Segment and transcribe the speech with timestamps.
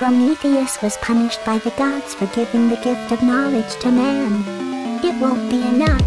[0.00, 4.42] Prometheus was punished by the gods for giving the gift of knowledge to man.
[5.04, 6.00] It won't be enough.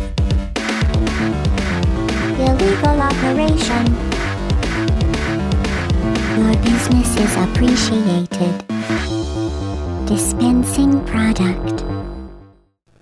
[2.39, 3.86] Illegal operation.
[6.39, 8.68] Your business is appreciated.
[10.07, 11.93] Dispensing product.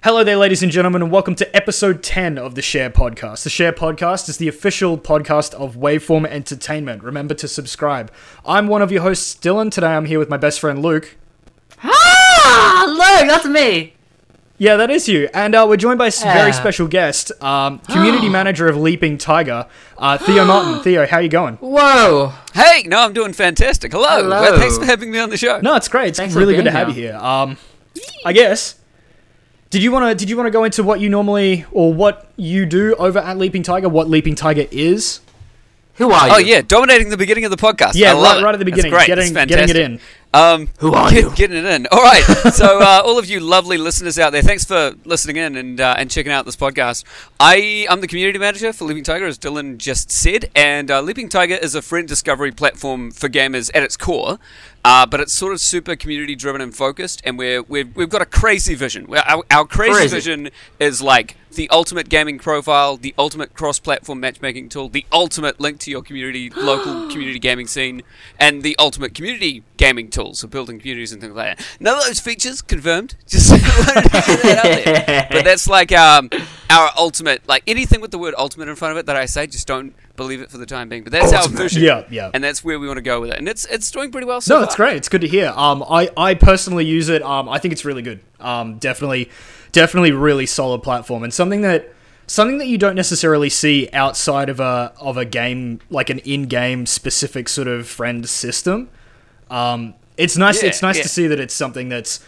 [0.03, 3.43] Hello there, ladies and gentlemen, and welcome to episode 10 of the Share Podcast.
[3.43, 7.03] The Share Podcast is the official podcast of Waveform Entertainment.
[7.03, 8.11] Remember to subscribe.
[8.43, 9.69] I'm one of your hosts, Dylan.
[9.71, 11.17] Today I'm here with my best friend, Luke.
[11.83, 13.93] Ah, look, that's me.
[14.57, 15.29] Yeah, that is you.
[15.35, 19.19] And uh, we're joined by a s- very special guest, um, community manager of Leaping
[19.19, 19.67] Tiger,
[19.99, 20.79] uh, Theo Martin.
[20.83, 21.57] Theo, how are you going?
[21.57, 22.33] Whoa.
[22.55, 23.91] Hey, no, I'm doing fantastic.
[23.91, 24.07] Hello.
[24.09, 24.41] Hello.
[24.41, 25.61] Well, thanks for having me on the show.
[25.61, 26.09] No, it's great.
[26.09, 27.11] It's Thanks really good to being have you here.
[27.13, 27.21] here.
[27.21, 27.57] Um,
[28.25, 28.75] I guess.
[29.71, 30.13] Did you want to?
[30.13, 33.37] Did you want to go into what you normally or what you do over at
[33.37, 33.87] Leaping Tiger?
[33.87, 35.21] What Leaping Tiger is?
[35.95, 36.33] Who are oh, you?
[36.33, 37.95] Oh yeah, dominating the beginning of the podcast.
[37.95, 38.43] Yeah, I love right, it.
[38.43, 39.07] right at the That's beginning, great.
[39.07, 39.99] getting That's getting it in.
[40.33, 41.31] Um, Who are get- you?
[41.35, 41.87] Getting it in.
[41.91, 42.21] All right.
[42.53, 45.95] So, uh, all of you lovely listeners out there, thanks for listening in and uh,
[45.97, 47.03] and checking out this podcast.
[47.39, 51.27] I am the community manager for Leaping Tiger, as Dylan just said, and uh, Leaping
[51.27, 54.39] Tiger is a friend discovery platform for gamers at its core.
[54.83, 58.23] Uh, but it's sort of super community driven and focused, and we're, we've, we've got
[58.23, 59.05] a crazy vision.
[59.15, 60.15] Our, our crazy, Crazy.
[60.15, 65.59] vision is like the ultimate gaming profile, the ultimate cross platform matchmaking tool, the ultimate
[65.59, 68.01] link to your community, local community gaming scene,
[68.39, 71.67] and the ultimate community gaming tool, so building communities and things like that.
[71.79, 75.27] None of those features confirmed, just wanted to get that out there.
[75.31, 76.29] But that's like um,
[76.69, 79.47] our ultimate, like anything with the word ultimate in front of it that I say,
[79.47, 81.03] just don't believe it for the time being.
[81.03, 81.83] But that's our vision.
[81.83, 82.31] Yeah, yeah.
[82.33, 83.37] And that's where we want to go with it.
[83.37, 84.95] And it's it's doing pretty well so No, it's great.
[84.97, 85.53] It's good to hear.
[85.55, 87.21] Um, I, I personally use it.
[87.23, 88.19] Um, I think it's really good.
[88.39, 89.29] Um, definitely,
[89.71, 91.93] definitely really solid platform and something that
[92.27, 96.85] something that you don't necessarily see outside of a of a game like an in-game
[96.85, 98.89] specific sort of friend system.
[99.49, 100.61] Um, it's nice.
[100.61, 101.03] Yeah, it's nice yeah.
[101.03, 102.19] to see that it's something that's.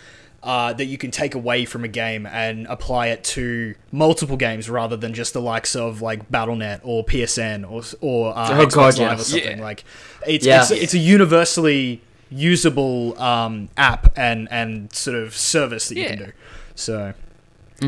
[0.42, 4.70] Uh, that you can take away from a game and apply it to multiple games
[4.70, 8.74] rather than just the likes of like BattleNet or PSN or or uh, Oh, Xbox
[8.76, 9.22] God, Live yes.
[9.22, 9.64] or something Yeah.
[9.64, 9.86] like.
[10.28, 10.62] It's Yeah.
[10.64, 16.18] it's, it's a universally usable um, app and and sort of service that you can
[16.18, 16.32] do.
[16.76, 17.14] So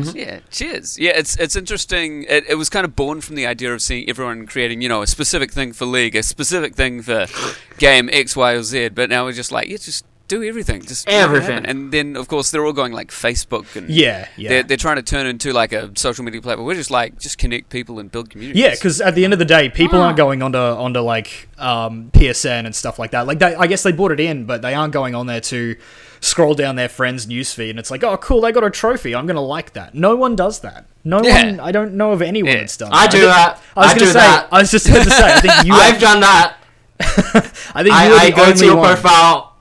[0.04, 0.98] Yeah, cheers.
[0.98, 2.24] Yeah, it's it's interesting.
[2.28, 5.02] It, it was kind of born from the idea of seeing everyone creating, you know,
[5.02, 7.26] a specific thing for League, a specific thing for
[7.78, 8.90] game X, Y, or Z.
[8.90, 11.64] But now we're just like, yeah, just do everything, just Everything.
[11.66, 14.48] And then, of course, they're all going like Facebook and yeah, yeah.
[14.48, 16.66] They're, they're trying to turn into like a social media platform.
[16.66, 18.60] We're just like just connect people and build communities.
[18.60, 20.06] yeah, because at the end of the day, people Ah.
[20.06, 23.28] aren't going onto onto like um, PSN and stuff like that.
[23.28, 25.76] Like, they, I guess they bought it in, but they aren't going on there to
[26.20, 29.14] scroll down their friends' newsfeed and it's like, oh, cool, they got a trophy.
[29.14, 29.94] I'm gonna like that.
[29.94, 30.86] No one does that.
[31.04, 31.44] No Yeah.
[31.46, 31.60] one.
[31.60, 32.58] I don't know of anyone Yeah.
[32.60, 32.90] that's done.
[32.92, 33.10] I that.
[33.12, 33.62] do think- that.
[33.76, 34.12] I was gonna do say.
[34.14, 34.48] that.
[34.52, 35.34] I was just going to say.
[35.34, 35.72] I think you.
[35.74, 36.56] I've done that.
[37.00, 38.86] I think you I, I go to your one.
[38.94, 39.52] profile.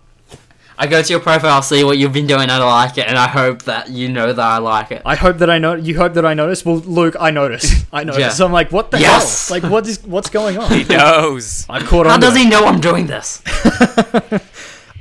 [0.78, 3.18] I go to your profile, see what you've been doing, and I like it, and
[3.18, 5.02] I hope that you know that I like it.
[5.06, 5.74] I hope that I know.
[5.76, 6.66] You hope that I notice.
[6.66, 7.86] Well, Luke, I notice.
[7.94, 8.20] I notice.
[8.20, 8.30] Yeah.
[8.30, 9.48] So I'm like, what the Yes.
[9.48, 9.58] hell?
[9.60, 10.70] Like, what is what's going on?
[10.72, 11.66] He knows.
[11.70, 13.42] I've caught How does to he know I'm doing this?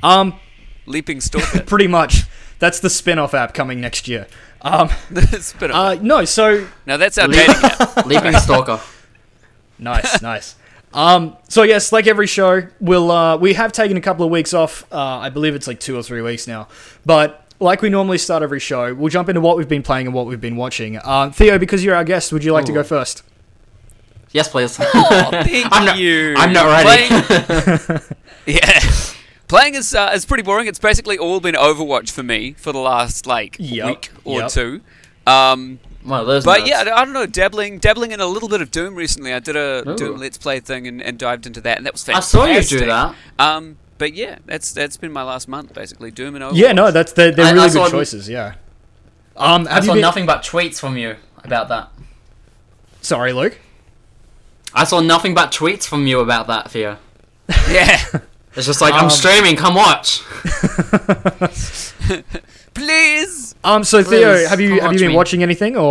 [0.03, 0.39] Um,
[0.85, 1.61] Leaping stalker.
[1.65, 2.23] pretty much.
[2.59, 4.27] That's the spin-off app coming next year.
[4.61, 4.89] Um,
[5.39, 5.71] Spit it.
[5.71, 6.25] uh, no.
[6.25, 8.05] So now that's our Leap- dating app.
[8.05, 8.79] Leaping stalker.
[9.77, 10.55] nice, nice.
[10.93, 14.53] Um, so yes, like every show, we'll uh, we have taken a couple of weeks
[14.53, 14.85] off.
[14.91, 16.69] Uh, I believe it's like two or three weeks now.
[17.05, 20.15] But like we normally start every show, we'll jump into what we've been playing and
[20.15, 20.97] what we've been watching.
[21.03, 23.23] Um, Theo, because you're our guest, would you like to go first?
[24.31, 24.77] Yes, please.
[24.79, 25.97] Oh, thank I'm not.
[25.97, 26.33] you.
[26.37, 27.07] I'm not ready.
[27.85, 28.01] Playing,
[28.45, 28.79] yeah.
[29.55, 30.67] Playing is uh, is pretty boring.
[30.67, 34.49] It's basically all been Overwatch for me for the last like Yep, week or yep.
[34.51, 34.81] two.
[35.25, 36.43] Um, One of those.
[36.43, 36.69] But nuts.
[36.69, 39.31] yeah, I I don't know, dabbling, dabbling in a little bit of Doom recently.
[39.33, 39.95] I did a Ooh.
[39.95, 42.37] Doom Let's Play thing and, and dived into that, and that was fantastic.
[42.37, 43.15] I saw you do that.
[43.39, 46.11] Um, but yeah, that's that's been my last month basically.
[46.11, 46.57] Doom and Overwatch.
[46.57, 48.27] Yeah, no, that's they're, they're I- I really saw- good choices.
[48.27, 48.55] Yeah.
[49.37, 50.01] Um, I have you saw been?
[50.01, 51.93] nothing but tweets from you about that.
[53.01, 53.57] Sorry, Luke.
[54.73, 56.97] I saw nothing but tweets from you about that, Theo.
[57.69, 58.01] yeah.
[58.55, 59.55] It's just like Um, I'm streaming.
[59.55, 60.21] Come watch.
[62.73, 65.15] Please Um, so Theo, Please, have you come have you been me.
[65.15, 65.81] watching anything, or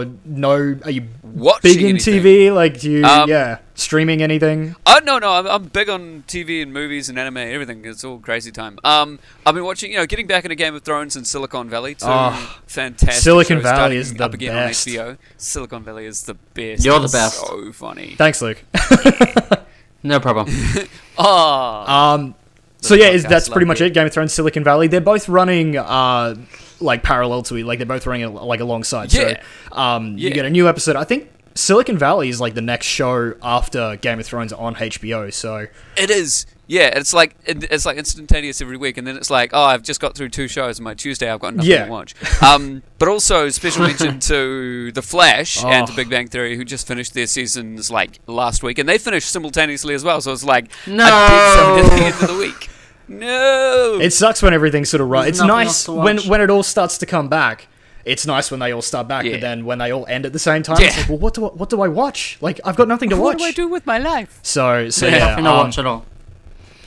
[0.00, 0.78] or no?
[0.84, 2.54] Are you watch big in TV?
[2.54, 4.76] Like, do you Um, yeah streaming anything?
[4.86, 7.84] Oh no, no, I'm, I'm big on TV and movies and anime, everything.
[7.84, 8.78] It's all crazy time.
[8.84, 11.94] Um, I've been watching, you know, getting back into Game of Thrones and Silicon Valley.
[11.96, 13.20] Two Oh, fantastic.
[13.22, 14.86] Silicon shows Valley is the up again best.
[14.88, 15.18] on HBO.
[15.36, 16.84] Silicon Valley is the best.
[16.84, 17.40] You're the best.
[17.44, 18.14] So funny.
[18.16, 18.62] Thanks, Luke.
[20.06, 20.46] No problem.
[21.18, 22.34] Oh, Um,
[22.80, 23.94] so yeah, is, that's pretty much it.
[23.94, 24.88] Game of Thrones, Silicon Valley.
[24.88, 26.34] They're both running uh
[26.80, 27.64] like parallel to it.
[27.64, 29.12] Like they're both running like alongside.
[29.12, 29.42] Yeah.
[29.70, 30.96] So um, you get a new episode.
[30.96, 35.32] I think Silicon Valley is like the next show after Game of Thrones on HBO.
[35.32, 35.66] So
[35.96, 36.46] It is.
[36.66, 40.00] Yeah, it's like it's like instantaneous every week, and then it's like, oh, I've just
[40.00, 41.84] got through two shows, and my Tuesday I've got nothing Yeah.
[41.84, 42.14] to watch.
[42.42, 45.96] Um, but also special mention to The Flash and to Oh.
[45.96, 49.92] Big Bang Theory, who just finished their seasons like last week, and they finished simultaneously
[49.94, 50.20] as well.
[50.22, 51.04] So it's like No.
[51.06, 52.70] I did something at the end of the week.
[53.06, 55.28] No, it sucks when everything's sort of right.
[55.28, 57.68] It's nice when when it all starts to come back.
[58.06, 59.32] It's nice when they all start back, Yeah.
[59.32, 61.44] but then when they all end at the same time, it's like, well, what do
[61.46, 62.36] I, what do I watch?
[62.42, 63.34] Like, I've got nothing to watch.
[63.34, 64.38] what do I do with my life?
[64.42, 66.04] So, so Yeah, yeah, nothing to um, watch at all.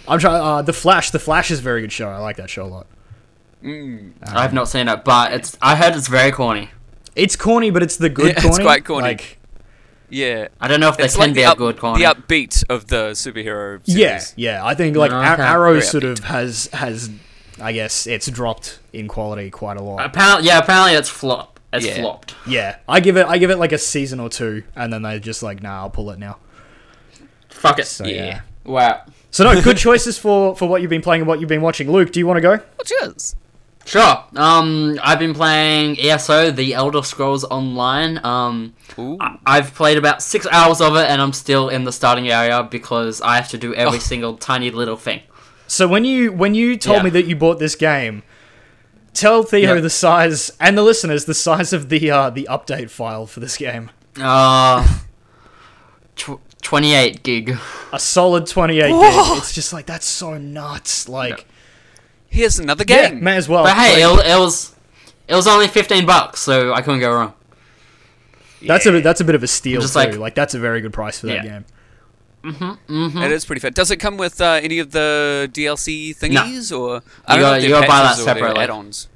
[0.07, 0.42] I'm trying.
[0.42, 1.12] Uh, the Flash.
[1.12, 2.09] The Flash is a very good show.
[2.09, 2.88] I like that show a lot.
[3.63, 4.13] Mm.
[4.24, 5.57] I've not seen it, but it's.
[5.62, 6.69] I heard it's very corny.
[7.15, 9.07] It's corny, but it's the good Yeah, it's quite corny.
[9.09, 9.39] Like,
[10.09, 12.04] Yeah, I don't know if there it's can like be the, a up, good corny.
[12.04, 13.81] the upbeat of the superhero.
[13.86, 14.33] yeah, Series.
[14.38, 14.63] yeah.
[14.65, 15.42] I think like Okay.
[15.44, 17.10] Arrow Very sort of has has.
[17.60, 20.06] I guess it's dropped in quality quite a lot.
[20.06, 20.60] Apparently, yeah.
[20.60, 21.60] Apparently, it's flop.
[21.74, 21.95] It's Yeah.
[22.01, 22.36] flopped.
[22.45, 23.25] Yeah, I give it.
[23.25, 25.89] I give it like a season or two, and then they just like, nah, I'll
[25.89, 26.38] pull it now.
[27.50, 27.88] Fuck it.
[27.88, 28.25] So yeah.
[28.25, 28.42] Yeah.
[28.63, 29.01] Wow.
[29.38, 31.92] So no, good choices for for what you've been playing and what you've been watching.
[31.92, 32.57] Luke, do you want to go?
[32.75, 33.36] What's yours?
[33.86, 34.24] Sure.
[34.36, 38.19] Um, I've been playing ESO, The Elder Scrolls Online.
[38.25, 39.16] Um, Ooh.
[39.22, 42.63] I- I've played about six hours of it, and I'm still in the starting area
[42.63, 44.01] because I have to do every Oh.
[44.01, 45.22] single tiny little thing.
[45.68, 47.04] So when you when you told Yeah.
[47.04, 48.24] me that you bought this game,
[49.13, 49.81] tell Theo Yeah.
[49.81, 53.56] the size and the listeners the size of the uh, the update file for this
[53.56, 53.92] game.
[54.19, 54.84] Uh,
[56.16, 57.57] tw- 28 gig.
[57.94, 58.94] A solid 28 gig.
[59.38, 61.07] It's just like that's so nuts.
[61.07, 61.45] Like
[62.30, 63.24] Here's another yeah, game.
[63.24, 63.63] may as well.
[63.63, 64.75] But hey, it, it was
[65.27, 67.33] it was only 15 bucks, so I couldn't go wrong.
[68.65, 70.00] that's a that's a bit of a steal Just too.
[70.00, 71.62] Like, like- that's a very good price for that Yeah.
[71.62, 72.77] game.
[73.24, 73.71] It is pretty fair.
[73.71, 77.63] Does it come with uh, any of the DLC thingies, or I You know gotta-
[77.63, 78.63] you gotta buy that patches or they're separately.
[78.63, 79.07] add-ons?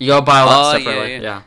[0.00, 1.12] You gotta buy all Oh, that yeah, separately.
[1.14, 1.20] yeah.
[1.20, 1.42] yeah.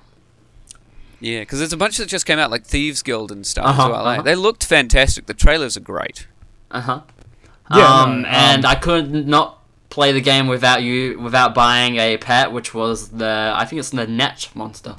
[1.26, 3.84] Yeah, because there's a bunch that just came out, like Thieves Guild and stuff Uh-huh,
[3.86, 4.08] as well.
[4.08, 4.14] eh?
[4.14, 4.22] uh-huh.
[4.22, 5.26] They looked fantastic.
[5.26, 6.28] The trailers are great.
[6.70, 7.02] Uh huh.
[7.74, 11.56] Yeah, um, no, and um, I could not not play the game without you without
[11.56, 14.98] buying a pet, which was the I think it's the net monster.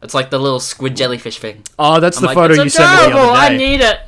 [0.00, 1.64] It's like the little squid jellyfish thing.
[1.76, 3.80] Oh, that's I'm the like, photo it's you sent me the adorable, other I need
[3.80, 3.98] it.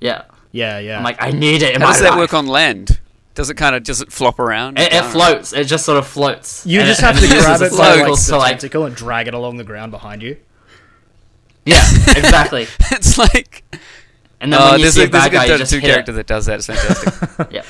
[0.00, 0.22] Yeah,
[0.52, 0.98] yeah, yeah.
[0.98, 2.18] I'm like I need it in How my does that life.
[2.20, 3.00] work on land?
[3.34, 4.78] Does it kind of does it flop around?
[4.78, 5.10] It, it don't know.
[5.10, 5.52] floats.
[5.52, 6.64] It just sort of floats.
[6.64, 9.26] you And just it- have to grab it by like, tentacles the tentacle and drag
[9.26, 10.36] it along the ground behind you.
[11.64, 11.76] Yeah,
[12.08, 12.66] exactly.
[12.92, 13.62] it's like
[14.40, 15.86] And then oh, when you there's see a, a bad guy, you just two hit
[15.90, 16.14] character it.
[16.16, 16.56] that does that.
[16.58, 17.50] It's fantastic.
[17.52, 17.62] Yeah.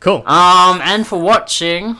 [0.00, 0.22] Cool.
[0.26, 1.96] Um, and for watching,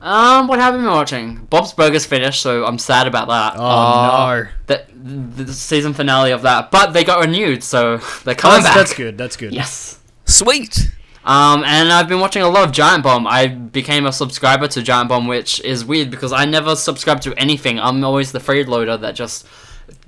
[0.00, 1.46] um, what have I been watching?
[1.46, 3.54] Bob's Burgers finished, so I'm sad about that.
[3.58, 4.48] oh uh, no.
[4.66, 8.62] the, the, the season finale of that, but they got renewed, so they're Oh, coming
[8.62, 8.74] that's, back.
[8.76, 9.16] that's good.
[9.16, 9.54] That's good.
[9.54, 9.98] Yes.
[10.26, 10.90] Sweet.
[11.24, 13.26] Um, and I've been watching a lot of Giant Bomb.
[13.26, 17.32] I became a subscriber to Giant Bomb, which is weird because I never subscribe to
[17.40, 17.80] anything.
[17.80, 19.46] I'm always the freeloader that just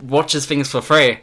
[0.02, 1.18] watches things for free.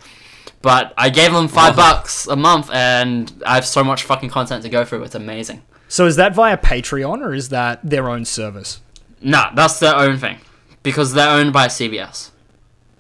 [0.62, 4.64] But I gave them five bucks a month, and I have so much fucking content
[4.64, 5.04] to go through.
[5.04, 5.62] It's amazing.
[5.90, 8.82] So is that via Patreon or is that their own service?
[9.22, 10.40] Nah, that's their own thing
[10.82, 12.32] because they're owned by CBS.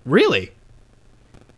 [0.05, 0.51] Really?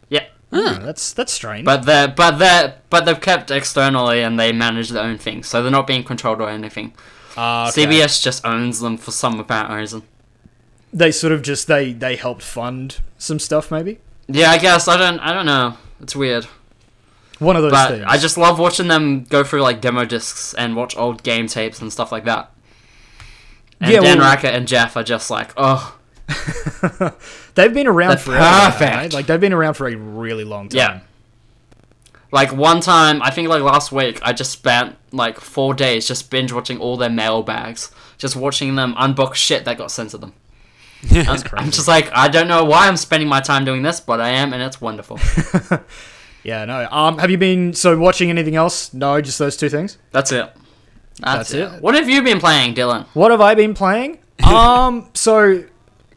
[0.08, 0.28] Yeah.
[0.54, 1.66] Oh, that's that's strange.
[1.66, 5.62] But they're but they're but they've kept externally and they manage their own thing, so
[5.62, 6.94] they're not being controlled or anything.
[7.36, 7.86] Ah, okay.
[7.86, 10.04] CBS just owns them for some apparent reason.
[10.96, 14.00] They sort of just they they helped fund some stuff maybe.
[14.28, 15.76] Yeah, I guess I don't I don't know.
[16.02, 16.46] It's weird,
[17.40, 18.06] One of those but things.
[18.08, 21.82] I just love watching them go through like demo discs and watch old game tapes
[21.82, 22.52] and stuff like that.
[23.82, 25.98] And Yeah, Dan well- Ryckert and Jeff are just like, oh
[27.56, 28.44] they've been around They're forever.
[28.44, 29.14] haven't perfect.
[29.14, 30.78] Like they've been around for a really long time.
[30.78, 31.00] yeah.
[32.32, 36.30] Like one time, I think like last week, I just spent like four days just
[36.32, 40.34] binge watching all their mailbags, just watching them unbox shit that got sent to them.
[41.04, 44.20] That's I'm just like, I don't know why I'm spending my time doing this, but
[44.20, 45.20] I am, and it's wonderful.
[46.46, 46.88] Yeah, no.
[46.92, 48.94] Um, have you been so watching anything else?
[48.94, 49.98] No, just those two things.
[50.12, 50.56] That's it.
[51.20, 51.74] That's, That's it.
[51.78, 51.82] it?
[51.82, 53.08] What have you been playing, Dylan?
[53.14, 54.20] What have I been playing?
[54.46, 55.64] um, so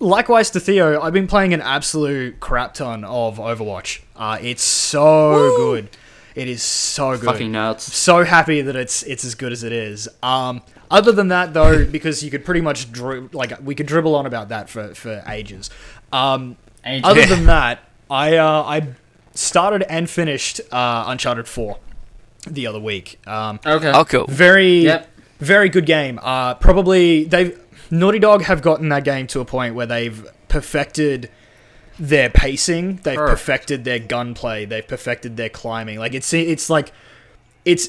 [0.01, 4.03] likewise to Theo, I've been playing an absolute crap ton of Overwatch.
[4.15, 5.89] Uh, it's so good.
[6.35, 7.25] It is so good.
[7.25, 7.81] Fucking nerds.
[7.81, 10.11] so happy that it's it's as good as it is.
[10.23, 14.15] Um, other than that, though, because you could pretty much dri- like we could dribble
[14.15, 15.71] on about that for for ages.
[16.13, 17.05] Um, Ages.
[17.05, 17.81] other than that,
[18.11, 18.89] I uh, I
[19.35, 21.79] started and finished uh, Uncharted Four
[22.47, 23.19] the other week.
[23.27, 23.91] Um, Okay.
[23.95, 24.27] Oh, cool.
[24.29, 25.09] very Yep.
[25.41, 26.19] very good game.
[26.23, 27.59] Uh, probably they've
[27.91, 31.31] Naughty Dog have gotten that game to a point where they've perfected
[31.99, 33.31] their pacing, they've Perf.
[33.31, 35.99] perfected their gunplay, they've perfected their climbing.
[35.99, 36.93] Like it's it's like
[37.65, 37.89] it's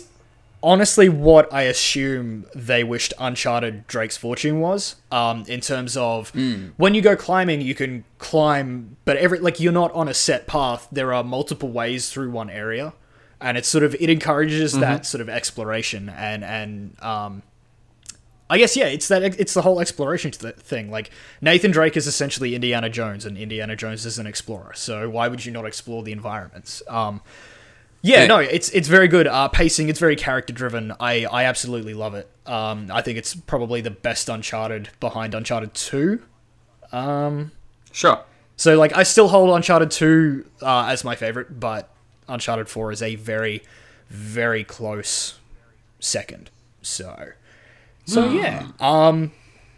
[0.62, 4.96] honestly what I assume they wished Uncharted Drake's Fortune was.
[5.12, 6.32] Um, in terms of
[6.78, 10.48] when you go climbing, you can climb, but every like you're not on a set
[10.48, 10.88] path.
[10.92, 12.94] There are multiple ways through one area,
[13.40, 17.44] and it's sort of it encourages that sort of exploration and and um,
[18.50, 20.90] I guess yeah, it's that it's the whole exploration thing.
[20.90, 24.74] Like Nathan Drake is essentially Indiana Jones, and Indiana Jones is an explorer.
[24.74, 26.82] So why would you not explore the environments?
[26.88, 27.22] Um,
[28.02, 29.28] yeah, no, it's it's very good.
[29.28, 30.94] Uh, pacing, it's very character driven.
[31.00, 32.30] I I absolutely love it.
[32.46, 36.22] Um, I think it's probably the best Uncharted behind Uncharted Two.
[37.92, 38.24] Sure.
[38.56, 41.90] So like I still hold Uncharted 2 uh, as my favorite, but
[42.28, 43.64] Uncharted 4 is a very
[44.10, 45.40] very close
[46.00, 46.50] second.
[46.82, 47.30] So
[48.06, 48.68] so yeah.
[48.80, 49.32] Um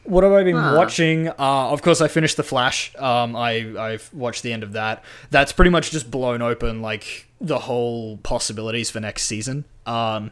[0.03, 1.27] what have I been watching?
[1.29, 2.96] Uh, of course, I finished The Flash.
[2.98, 5.03] Um, I I've watched the end of that.
[5.29, 9.65] That's pretty much just blown open like the whole possibilities for next season.
[9.86, 10.31] Um,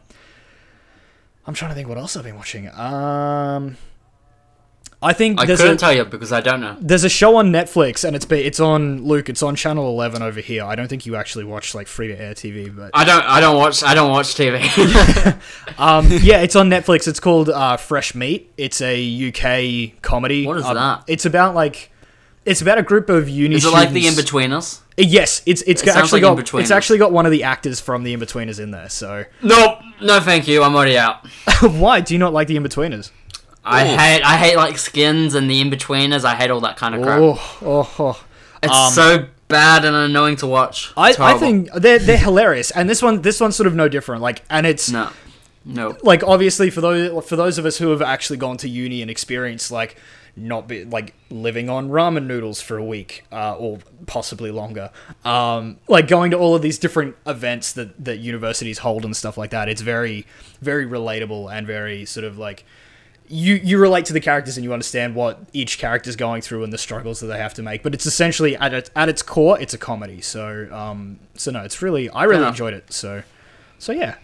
[1.46, 2.68] I'm trying to think what else I've been watching.
[2.68, 3.76] Um,
[5.02, 6.76] I think I couldn't a, tell you because I don't know.
[6.78, 9.30] there's a show on Netflix, and it's be, it's on Luke.
[9.30, 10.62] It's on Channel Eleven over here.
[10.64, 13.24] I don't think you actually watch like free to air TV, but I don't.
[13.24, 13.82] I don't watch.
[13.82, 14.60] I don't watch TV.
[15.78, 17.08] um, yeah, it's on Netflix.
[17.08, 18.52] It's called uh, Fresh Meat.
[18.58, 20.46] It's a UK comedy.
[20.46, 21.04] What is Um, that?
[21.06, 21.90] It's about like
[22.44, 23.54] it's about a group of uni.
[23.56, 24.80] Is it like the Inbetweeners?
[24.80, 27.44] Uh, Yes, it's it's It got- actually like got it's actually got one of the
[27.44, 28.90] actors from the Inbetweeners in there.
[28.90, 29.78] So Nope.
[30.02, 30.62] No, thank you.
[30.62, 31.26] I'm already out.
[31.62, 33.10] why do you not like the Inbetweeners?
[33.64, 33.96] I Ooh.
[33.96, 34.22] hate.
[34.22, 36.24] I hate like skins and the Inbetweeners.
[36.24, 37.20] I hate all that kind of crap.
[37.20, 38.24] Oh, oh, oh.
[38.62, 40.92] It's um, so bad and annoying to watch.
[40.96, 44.22] I, I think they're they're hilarious, and this one this one's sort of no different.
[44.22, 45.10] Like, and it's no,
[45.64, 45.96] no.
[46.02, 49.10] like obviously for those for those of us who have actually gone to uni and
[49.10, 49.96] experienced like
[50.36, 54.90] not be like living on ramen noodles for a week uh, or possibly longer
[55.24, 59.36] um, like going to all of these different events that that universities hold and stuff
[59.36, 60.24] like that it's very
[60.62, 62.64] very relatable and very sort of like
[63.32, 66.72] you you relate to the characters and you understand what each character's going through and
[66.72, 69.56] the struggles that they have to make but it's essentially at its, at its core
[69.60, 72.48] it's a comedy so um so no it's really I really Yeah.
[72.48, 73.22] enjoyed it so
[73.78, 74.16] so yeah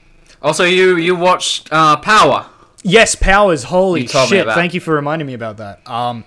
[0.43, 2.47] Also, you you watched uh, Power.
[2.83, 3.65] Yes, Powers.
[3.65, 4.47] Holy You told me shit!
[4.49, 5.89] Thank you for reminding me about that.
[5.89, 6.25] Um,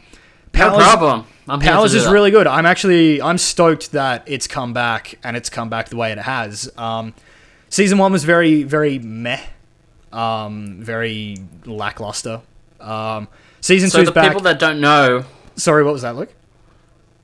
[0.54, 1.26] No problem.
[1.48, 2.12] I'm Powers is that.
[2.12, 2.48] really good.
[2.48, 6.18] I'm actually I'm stoked that it's come back and it's come back the way it
[6.18, 6.72] has.
[6.78, 7.14] Um,
[7.70, 9.42] season one was very very meh,
[10.12, 12.42] um, very lackluster.
[12.82, 13.28] Um,
[13.62, 14.28] season So two's the back.
[14.28, 15.26] people that don't know.
[15.56, 16.34] Sorry, what was that, Luke?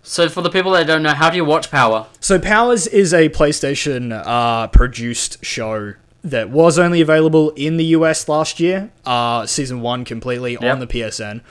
[0.03, 2.07] So for the people that don't know, how do you watch Power?
[2.19, 5.93] So Powers is a PlayStation uh, produced show
[6.23, 8.91] that was only available in the US last year.
[9.05, 10.63] Uh, season one completely Yep.
[10.63, 11.41] on the PSN.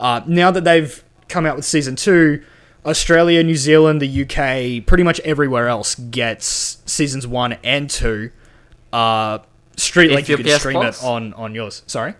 [0.00, 2.42] Uh, now that they've come out with season two,
[2.84, 8.30] Australia, New Zealand, the UK, pretty much everywhere else gets seasons one and two.
[8.92, 9.38] Uh,
[9.76, 11.02] street If like you can PS stream Plus?
[11.02, 11.82] it on on yours.
[11.86, 12.14] Sorry.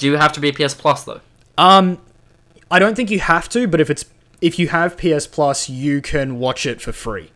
[0.00, 1.20] Do you have to be PS Plus though?
[1.58, 1.98] Um,
[2.70, 4.06] I don't think you have to, but if it's
[4.40, 7.30] if you have PS Plus, you can watch it for free.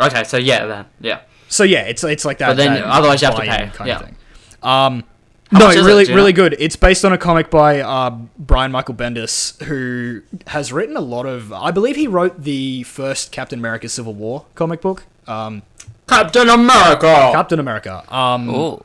[0.00, 1.20] Okay, so yeah, then yeah.
[1.48, 2.48] So yeah, it's it's like that.
[2.48, 3.98] But then that otherwise you have to pay, Kind yeah.
[3.98, 4.16] of thing.
[4.62, 5.04] Um,
[5.52, 5.82] no, is it?
[5.84, 6.36] really, really know?
[6.36, 6.56] good.
[6.58, 11.26] It's based on a comic by uh, Brian Michael Bendis, who has written a lot
[11.26, 11.52] of.
[11.52, 15.04] I believe he wrote the first Captain America: Civil War comic book.
[15.26, 15.62] Um,
[16.08, 17.30] Captain America.
[17.32, 18.04] Captain America.
[18.14, 18.82] Um, Oh.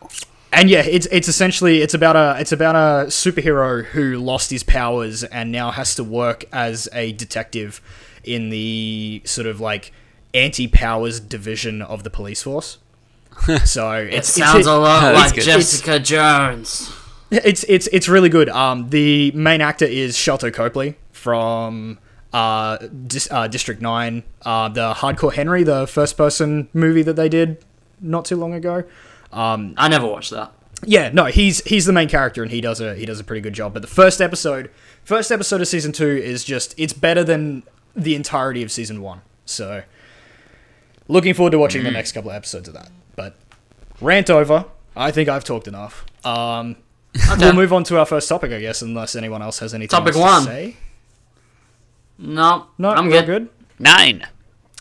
[0.54, 4.64] And yeah, it's it's essentially it's about a it's about a superhero who lost his
[4.64, 7.82] powers and now has to work as a detective
[8.24, 9.94] in the sort of like
[10.34, 12.78] anti-powers division of the police force.
[13.66, 15.44] So it it's sounds it's, a lot That's like good.
[15.46, 16.92] Jessica Jones.
[17.32, 18.50] it's it's it's really good.
[18.50, 21.98] Um, the main actor is Sharlto Copley from
[22.34, 22.78] uh,
[23.08, 27.64] Dis- uh District Nine, uh, the Hardcore Henry, the first person movie that they did
[28.02, 28.84] not too long ago.
[29.32, 30.52] Um, I never watched that.
[30.86, 33.42] yeah, no, he's he's the main character and he does a he does a pretty
[33.42, 33.74] good job.
[33.74, 34.70] But the first episode,
[35.04, 37.64] first episode of season two is just it's better than
[37.96, 39.22] the entirety of season one.
[39.46, 39.84] So,
[41.08, 42.90] looking forward to watching the next couple of episodes of that.
[43.16, 43.36] But
[44.00, 44.66] rant over.
[44.96, 46.06] I think I've talked enough.
[46.26, 46.76] Um,
[47.32, 47.44] Okay.
[47.46, 50.16] we'll move on to our first topic, I guess, unless anyone else has anything Topic
[50.16, 50.42] else one.
[50.44, 50.78] to say.
[52.18, 53.26] no, No, I'm good.
[53.26, 53.50] good.
[53.80, 54.26] Nine.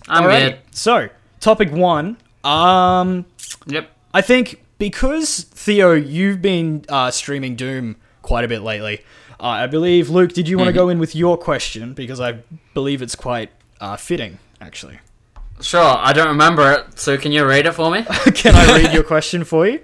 [0.08, 0.48] I'm Alrighty.
[0.50, 0.58] good.
[0.72, 1.08] So,
[1.40, 2.16] topic one.
[2.44, 3.24] Um,
[3.66, 3.90] Yep.
[4.12, 9.02] I think because Theo, you've been uh, streaming Doom quite a bit lately.
[9.38, 12.40] Uh, I believe Luke, did you want to go in with your question because I
[12.74, 13.50] believe it's quite
[13.80, 14.98] uh, fitting, actually.
[15.60, 15.96] Sure.
[15.98, 18.02] I don't remember it, so can you read it for me?
[18.34, 19.80] Can I read your question for you?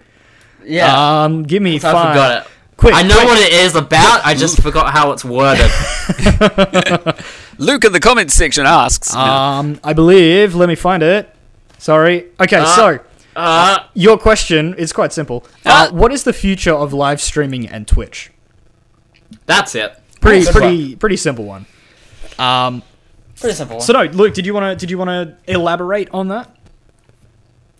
[0.65, 1.23] Yeah.
[1.25, 1.95] Um, give me five.
[1.95, 2.53] I forgot it.
[2.79, 3.29] Quick, I know quick.
[3.29, 4.21] what it is about.
[4.25, 5.71] I just forgot how it's worded.
[7.59, 9.15] Luke in the comments section asks.
[9.15, 10.55] Um, I believe.
[10.55, 11.35] Let me find it.
[11.79, 12.27] Sorry.
[12.41, 12.65] Okay, Uh.
[12.77, 12.99] so
[13.37, 15.45] Uh, Your question is quite simple.
[15.65, 18.31] Uh, what is the future of live streaming and Twitch?
[19.45, 20.01] that's it.
[20.21, 21.67] Pretty, Good pretty, pretty simple one.
[22.39, 22.83] Um,
[23.39, 23.81] Pretty simple.
[23.81, 25.09] so no, Luke, did you want to did you want
[25.47, 26.57] to elaborate on that?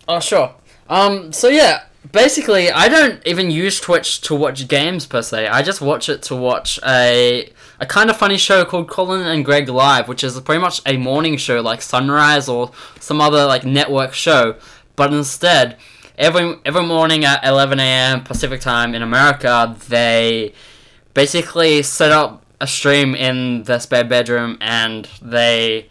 [0.07, 0.53] Oh, sure.
[0.89, 5.47] Um, so yeah, basically, I don't even use Twitch to watch games per se.
[5.47, 7.49] I just watch it to watch a
[7.79, 10.97] a kind of funny show called Colin and Greg Live, which is pretty much a
[10.97, 14.55] morning show like Sunrise or some other like network show.
[14.97, 15.77] But instead,
[16.17, 18.23] every every morning at 11 a.m.
[18.25, 20.51] Pacific time in America, they
[21.13, 25.87] basically set up a stream in their spare bedroom and they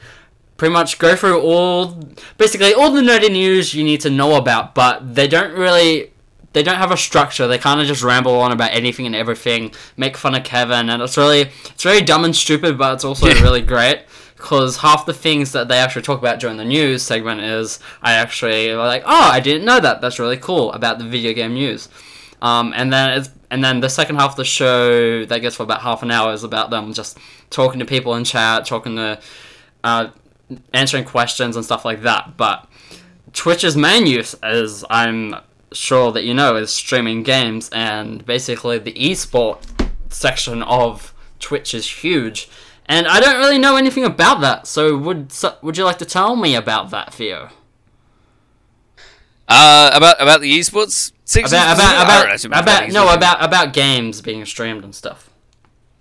[0.57, 1.99] pretty much go through all
[2.39, 6.11] basically all the nerdy news you need to know about but they don't really
[6.55, 9.71] they don't have a structure they kind of just ramble on about anything and everything
[9.97, 13.27] make fun of kevin and it's really it's very dumb and stupid but it's also
[13.43, 14.01] really great
[14.37, 18.13] because half the things that they actually talk about during the news segment is i
[18.13, 21.89] actually like oh i didn't know that that's really cool about the video game news
[22.43, 25.63] um, and then it's and then the second half of the show that gets for
[25.63, 27.19] about half an hour is about them just
[27.51, 29.21] talking to people in chat, talking to,
[29.85, 30.09] uh,
[30.73, 32.37] answering questions and stuff like that.
[32.37, 32.69] But
[33.33, 35.37] Twitch's main use, as I'm
[35.73, 39.63] sure that you know, is streaming games, and basically the esport
[40.09, 42.49] section of Twitch is huge.
[42.89, 46.37] And I don't really know anything about that, so would would you like to tell
[46.37, 47.51] me about that, Theo?
[49.49, 51.13] Uh, about about the esports.
[51.53, 55.31] About I about about, about no about about games being streamed and stuff.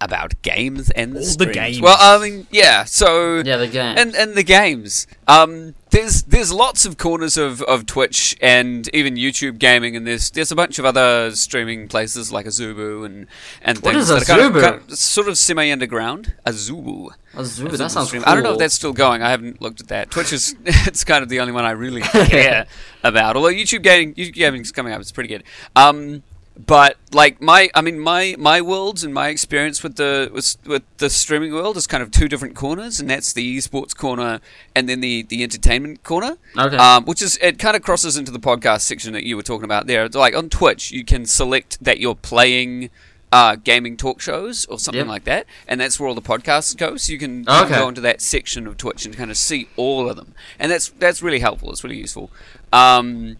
[0.02, 1.56] About games and the, All the streams.
[1.56, 1.82] games.
[1.82, 2.84] Well, I mean, yeah.
[2.84, 3.98] So Yeah, the game.
[3.98, 5.08] and and the games.
[5.28, 10.30] Um, there's there's lots of corners of, of Twitch and even YouTube gaming, and there's
[10.32, 13.28] there's a bunch of other streaming places like Azubu and
[13.62, 14.62] and What things is that are kind of, Azubu?
[14.62, 16.34] kind of sort of semi underground.
[16.46, 17.12] Azubu.
[17.34, 18.22] Azubu, Azubu that sounds cool.
[18.25, 19.22] I don't know if that's still going.
[19.22, 20.12] I haven't looked at that.
[20.12, 22.66] Twitch is it's kind of the only one I really care
[23.04, 23.38] about.
[23.38, 25.44] Although YouTube gaming YouTube gaming's coming up, it's pretty good.
[25.75, 26.24] Um,
[26.58, 30.84] but like my I mean my my worlds and my experience with the with, with
[30.98, 34.40] the streaming world is kind of two different corners, and that's the esports corner
[34.76, 36.38] and then the the entertainment corner.
[36.58, 36.78] Okay.
[36.78, 39.66] Um, which is it kind of crosses into the podcast section that you were talking
[39.66, 40.06] about there.
[40.06, 42.90] It's like on Twitch, you can select that you're playing
[43.32, 45.08] uh, gaming talk shows or something Yep.
[45.08, 46.96] like that, and that's where all the podcasts go.
[46.96, 47.68] So you can, you Okay.
[47.68, 50.72] can go into that section of Twitch and kind of see all of them, and
[50.72, 51.70] that's that's really helpful.
[51.72, 52.32] It's really useful.
[52.72, 53.36] Um,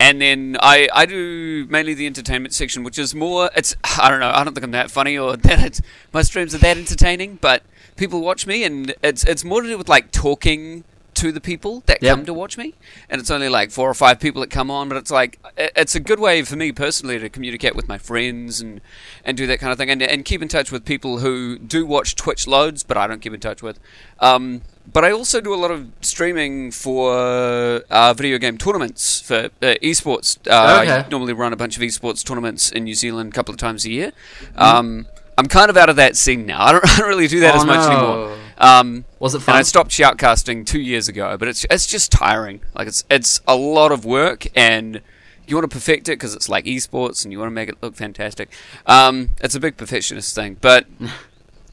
[0.00, 3.50] and then I, I do mainly the entertainment section, which is more.
[3.54, 4.32] It's I don't know.
[4.34, 5.82] I don't think I'm that funny or that it's,
[6.12, 7.62] my streams are that entertaining, but
[7.96, 11.82] people watch me, and it's it's more to do with like talking to the people
[11.84, 12.16] that Yep.
[12.16, 12.72] come to watch me,
[13.10, 15.94] and it's only like four or five people that come on, but it's like it's
[15.94, 18.80] a good way for me personally to communicate with my friends and
[19.22, 21.84] and do that kind of thing, and and keep in touch with people who do
[21.84, 23.78] watch Twitch loads, but I don't keep in touch with.
[24.18, 29.46] Um, but I also do a lot of streaming for uh, video game tournaments for
[29.62, 30.38] uh, esports.
[30.48, 30.92] Uh, Okay.
[31.04, 33.84] I normally run a bunch of esports tournaments in New Zealand a couple of times
[33.84, 34.12] a year.
[34.56, 35.06] Um,
[35.38, 36.62] I'm kind of out of that scene now.
[36.66, 37.92] I don't, I don't really do that Oh, as much no.
[37.96, 38.38] anymore.
[38.58, 39.54] Um, Was it fun?
[39.54, 42.60] and I stopped shoutcasting two years ago, but it's it's just tiring.
[42.74, 45.00] Like it's it's a lot of work, and
[45.46, 47.76] you want to perfect it because it's like esports, and you want to make it
[47.82, 48.50] look fantastic.
[48.86, 50.86] Um, it's a big perfectionist thing, but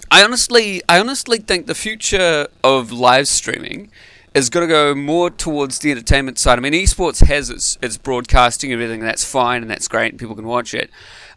[0.10, 3.92] I honestly I honestly think the future of live streaming
[4.34, 6.60] is going to go more towards the entertainment side.
[6.60, 10.12] I mean, esports has its, its broadcasting and everything, and that's fine and that's great,
[10.12, 10.92] and people can watch it.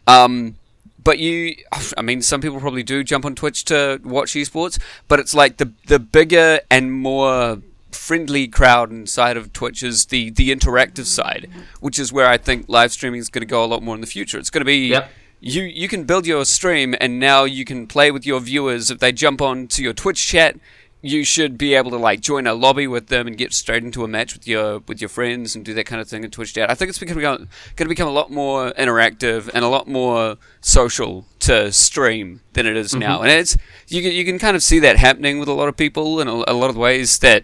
[0.05, 0.55] Um,
[1.03, 1.55] but you,
[1.97, 5.57] I mean, some people probably do jump on Twitch to watch esports, but it's like
[5.57, 11.49] the the bigger and more friendly crowd inside of Twitch is the the interactive side,
[11.79, 14.01] which is where I think live streaming is going to go a lot more in
[14.01, 14.37] the future.
[14.37, 15.11] It's going to be Yep.
[15.41, 18.99] You you can build your stream and now you can play with your viewers if
[18.99, 20.55] they jump on to your Twitch chat
[21.01, 24.03] you should be able to like join a lobby with them and get straight into
[24.03, 26.53] a match with your with your friends and do that kind of thing in Twitch
[26.53, 26.69] chat.
[26.69, 30.37] I think it's becoming going to become a lot more interactive and a lot more
[30.61, 32.99] social to stream than it is mm-hmm.
[32.99, 33.21] now.
[33.21, 35.75] And it's you can you can kind of see that happening with a lot of
[35.75, 37.43] people in a, a lot of ways that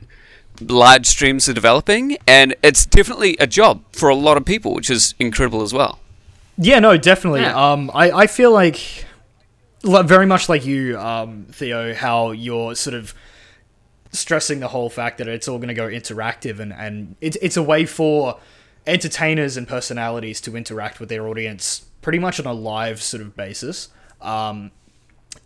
[0.62, 4.90] large streams are developing and it's definitely a job for a lot of people, which
[4.90, 6.00] is incredible as well.
[6.58, 7.42] Yeah, no, definitely.
[7.42, 7.72] Yeah.
[7.72, 9.06] Um, I, I feel like,
[9.84, 13.14] li- very much like you, um, Theo, how you're sort of
[14.12, 17.58] stressing the whole fact that it's all going to go interactive and, and it's, it's
[17.58, 18.40] a way for
[18.88, 23.36] entertainers and personalities to interact with their audience pretty much on a live sort of
[23.36, 23.90] basis.
[24.22, 24.72] Um,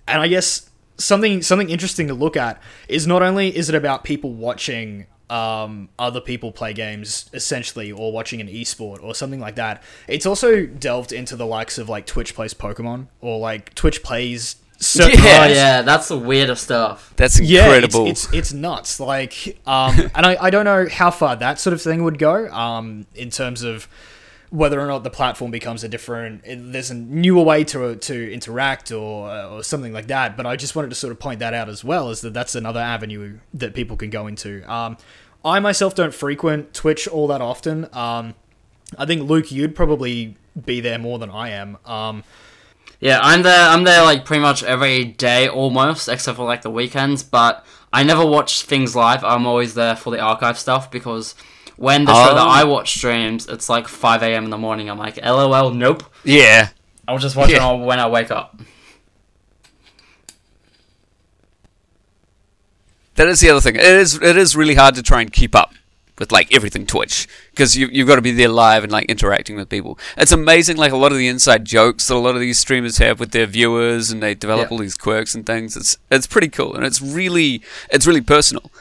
[0.08, 4.04] and I guess something something interesting to look at is not only is it about
[4.04, 9.56] people watching um, other people play games essentially or watching an esport or something like
[9.56, 14.04] that it's also delved into the likes of like twitch plays pokemon or like twitch
[14.04, 15.40] plays certain Yeah.
[15.44, 17.14] Oh yeah, that's the weirdest stuff.
[17.16, 18.08] That's yeah, incredible.
[18.08, 19.00] it's, it's it's nuts.
[19.00, 22.50] Like, um, and I, I don't know how far that sort of thing would go.
[22.52, 23.88] Um, in terms of
[24.52, 28.92] whether or not the platform becomes a different, there's a newer way to to interact
[28.92, 30.38] or or something like that.
[30.38, 32.54] But I just wanted to sort of point that out as well, is that that's
[32.54, 34.62] another avenue that people can go into.
[34.72, 34.98] Um,
[35.44, 37.88] I myself don't frequent Twitch all that often.
[37.94, 38.36] Um,
[38.98, 40.36] I think Luke, you'd probably
[40.66, 41.78] be there more than I am.
[41.86, 42.24] Um,
[43.00, 43.68] Yeah, I'm there.
[43.70, 47.24] I'm there like pretty much every day almost, except for like the weekends.
[47.24, 49.24] But I never watch things live.
[49.24, 51.34] I'm always there for the archive stuff because
[51.78, 52.50] when the show that Oh.
[52.50, 54.44] I watch streams, it's like 5 a.m.
[54.46, 54.90] in the morning.
[54.90, 56.04] I'm like, lol, nope.
[56.24, 56.70] yeah.
[57.08, 57.72] I'll just watch Yeah.
[57.74, 58.60] it when I wake up.
[63.16, 63.76] That is the other thing.
[63.76, 65.74] It is it is really hard to try and keep up
[66.18, 69.56] with like everything Twitch because you you've got to be there live and like interacting
[69.58, 70.00] with people.
[70.18, 72.98] It's amazing like a lot of the inside jokes that a lot of these streamers
[73.00, 74.72] have with their viewers and they develop Yeah.
[74.72, 75.76] all these quirks and things.
[75.76, 78.72] It's it's pretty cool and it's really it's really personal.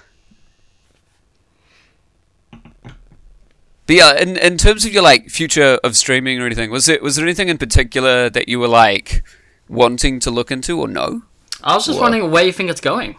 [3.91, 7.03] But yeah, in in terms of your like future of streaming or anything, was it
[7.03, 9.25] was there anything in particular that you were like
[9.69, 11.23] wanting to look into or no?
[11.65, 12.13] I was just What?
[12.13, 13.17] wondering where you think it's going.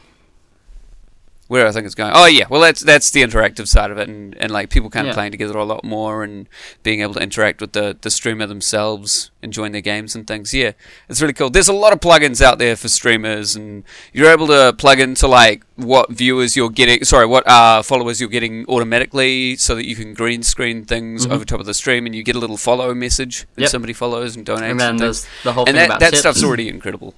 [1.52, 2.14] Where I think it's going.
[2.16, 5.06] Oh yeah, well that's that's the interactive side of it, and, and like people kind
[5.06, 5.16] of Yeah.
[5.16, 6.48] playing together a lot more and
[6.82, 10.54] being able to interact with the the streamer themselves, enjoying their games and things.
[10.54, 10.72] Yeah,
[11.10, 11.50] it's really cool.
[11.50, 13.84] There's a lot of plugins out there for streamers, and
[14.14, 18.30] you're able to plug into like what viewers you're getting, sorry, what uh, followers you're
[18.30, 21.32] getting automatically, so that you can green screen things Mhm.
[21.34, 23.72] over top of the stream, and you get a little follow message when Yep.
[23.72, 24.72] somebody follows and donates.
[24.72, 26.20] And then and there's the whole and thing that about that tips.
[26.20, 27.14] stuff's already incredible.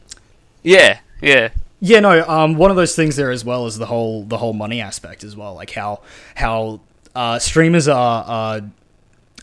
[0.63, 1.49] Yeah, yeah.
[1.85, 2.25] Yeah, no.
[2.25, 5.21] Um, one of those things there as well is the whole the whole money aspect
[5.25, 5.99] as well, like how
[6.33, 6.79] how
[7.13, 8.23] uh, streamers are.
[8.25, 8.61] Uh,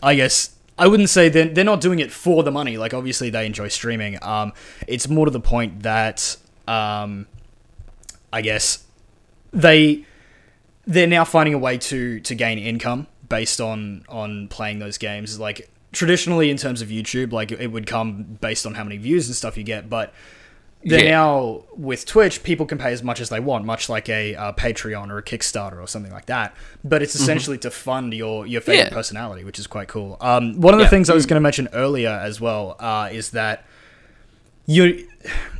[0.01, 2.77] I guess I wouldn't say they're they're not doing it for the money.
[2.77, 4.17] Like obviously they enjoy streaming.
[4.23, 4.53] Um,
[4.87, 6.35] it's more to the point that
[6.67, 7.27] um,
[8.33, 8.85] I guess
[9.53, 10.03] they
[10.87, 15.39] they're now finding a way to to gain income based on on playing those games.
[15.39, 19.27] Like traditionally in terms of YouTube, like it would come based on how many views
[19.27, 20.11] and stuff you get, but
[20.83, 21.11] then Yeah.
[21.11, 24.51] now with Twitch, people can pay as much as they want, much like a uh,
[24.53, 26.55] Patreon or a Kickstarter or something like that.
[26.83, 28.93] But it's essentially to fund your your favorite Yeah.
[28.93, 30.17] personality, which is quite cool.
[30.21, 30.89] Um, one of the Yeah.
[30.89, 33.65] things I was going to mention earlier as well uh, is that
[34.65, 35.07] you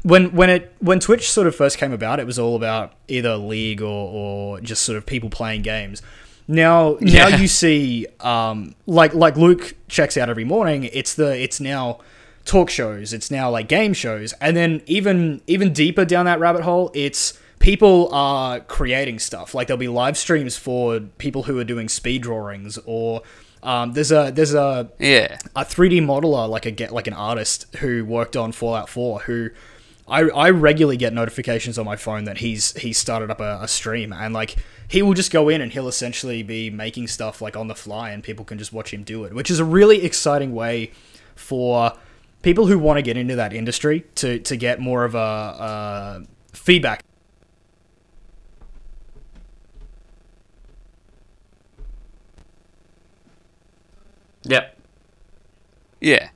[0.04, 3.36] when when it when Twitch sort of first came about, it was all about either
[3.36, 6.02] league or, or just sort of people playing games.
[6.48, 10.86] Now now you see um, like like Luke checks out every morning.
[10.86, 12.00] It's the it's now
[12.45, 13.13] talk shows.
[13.13, 17.38] It's now like game shows, and then even even deeper down that rabbit hole, it's
[17.60, 19.54] people are creating stuff.
[19.54, 23.21] Like there'll be live streams for people who are doing speed drawings or.
[23.63, 25.38] Um, there's a there's a Yeah.
[25.56, 29.51] a 3D modeler, like a get like an artist who worked on Fallout 4, who
[30.08, 33.67] I, I regularly get notifications on my phone that he's he's started up a, a
[33.67, 34.56] stream and like
[34.88, 38.10] he will just go in and he'll essentially be making stuff like on the fly
[38.10, 40.91] and people can just watch him do it, which is a really exciting way
[41.36, 41.93] for
[42.41, 46.19] people who want to get into that industry to to get more of a, uh
[46.54, 47.04] feedback.
[54.43, 54.77] Yep.
[55.99, 56.30] Yeah.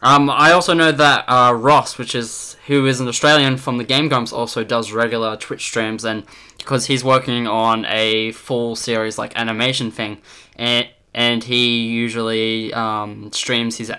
[0.00, 3.84] Um, I also know that uh, Ross, which is who is an Australian from the
[3.84, 6.24] Game Grumps, also does regular Twitch streams, and
[6.58, 10.18] because he's working on a full series like animation thing,
[10.56, 13.92] and and he usually um, streams his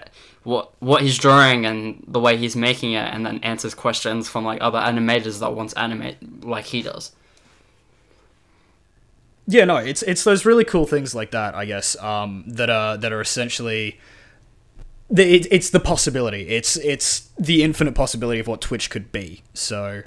[0.43, 4.43] what what he's drawing and the way he's making it, and then answers questions from
[4.45, 7.11] like other animators that wants to animate like he does.
[9.45, 12.97] Yeah, no, it's it's those really cool things like that, I guess, um, that are
[12.97, 13.99] that are essentially
[15.09, 16.49] the, it, it's the possibility.
[16.49, 19.43] It's it's the infinite possibility of what Twitch could be.
[19.53, 20.03] So,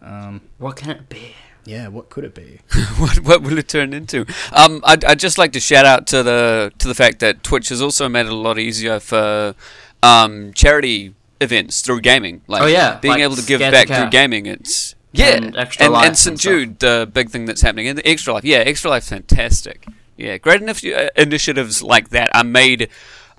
[0.00, 1.34] um, What can it be?
[1.66, 2.60] Yeah, what could it be?
[2.98, 4.24] what what will it turn into?
[4.52, 7.68] Um, I'd, I'd just like to shout out to the to the fact that Twitch
[7.70, 9.54] has also made it a lot easier for
[10.02, 12.42] um, charity events through gaming.
[12.46, 14.46] Like Oh, yeah, being like able to give back to through gaming.
[14.46, 16.52] It's yeah, And Extra and, Life and St and stuff.
[16.52, 18.44] Jude, the big thing that's happening, and the Extra Life.
[18.44, 19.86] Yeah, Extra Life, fantastic.
[20.16, 22.88] Yeah, great inif- uh, initiatives like that are made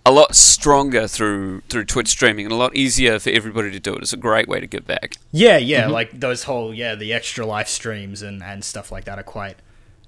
[0.06, 3.94] a lot stronger through through Twitch streaming and a lot easier for everybody to do
[3.96, 4.02] it.
[4.02, 5.16] It's a great way to give back.
[5.32, 9.20] Yeah, yeah, like those whole yeah the extra live streams and and stuff like that
[9.20, 9.58] are quite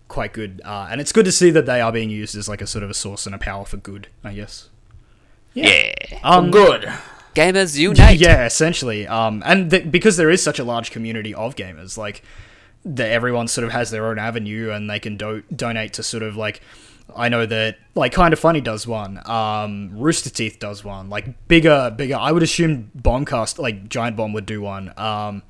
[0.08, 0.62] quite good.
[0.64, 2.84] Uh, and it's good to see that they are being used as like a sort
[2.84, 4.08] of a source and a power for good.
[4.24, 4.70] I guess.
[5.54, 5.92] Yeah,
[6.24, 6.84] Um, Good.
[7.36, 8.20] gamers unite.
[8.20, 9.08] Yeah, essentially.
[9.08, 12.24] Um, and th- because there is such a large community of gamers, like
[12.86, 16.24] that everyone sort of has their own avenue and they can do- donate to sort
[16.24, 16.62] of like
[17.16, 19.22] I know that like Kind of Funny does one.
[19.30, 21.10] Um, Rooster Teeth does one.
[21.10, 22.16] Like bigger, bigger.
[22.16, 24.94] I would assume Bombcast, like Giant Bomb, would do one.
[24.98, 25.44] Um,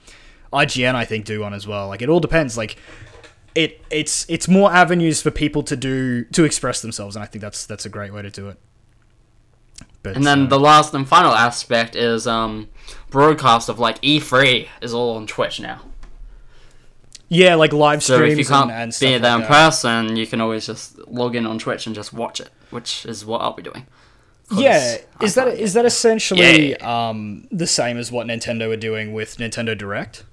[0.52, 1.88] IGN, I think, do one as well.
[1.88, 2.58] Like it all depends.
[2.58, 2.78] Like
[3.56, 7.42] it, it's it's more avenues for people to do to express themselves, and I think
[7.42, 8.58] that's that's a great way to do it.
[10.02, 12.70] But And then uh, the last and final aspect is um,
[13.10, 15.82] broadcast of like E3 is all on Twitch now.
[17.30, 19.48] Yeah, like live So streams if you can't and, and be there like in that.
[19.48, 23.26] person, you can always just log in on Twitch and just watch it, which is
[23.26, 23.86] what I'll be doing.
[24.52, 28.74] Yeah, I is that can't is get that essentially um, the same as what Nintendo
[28.74, 30.24] are doing with Nintendo Direct?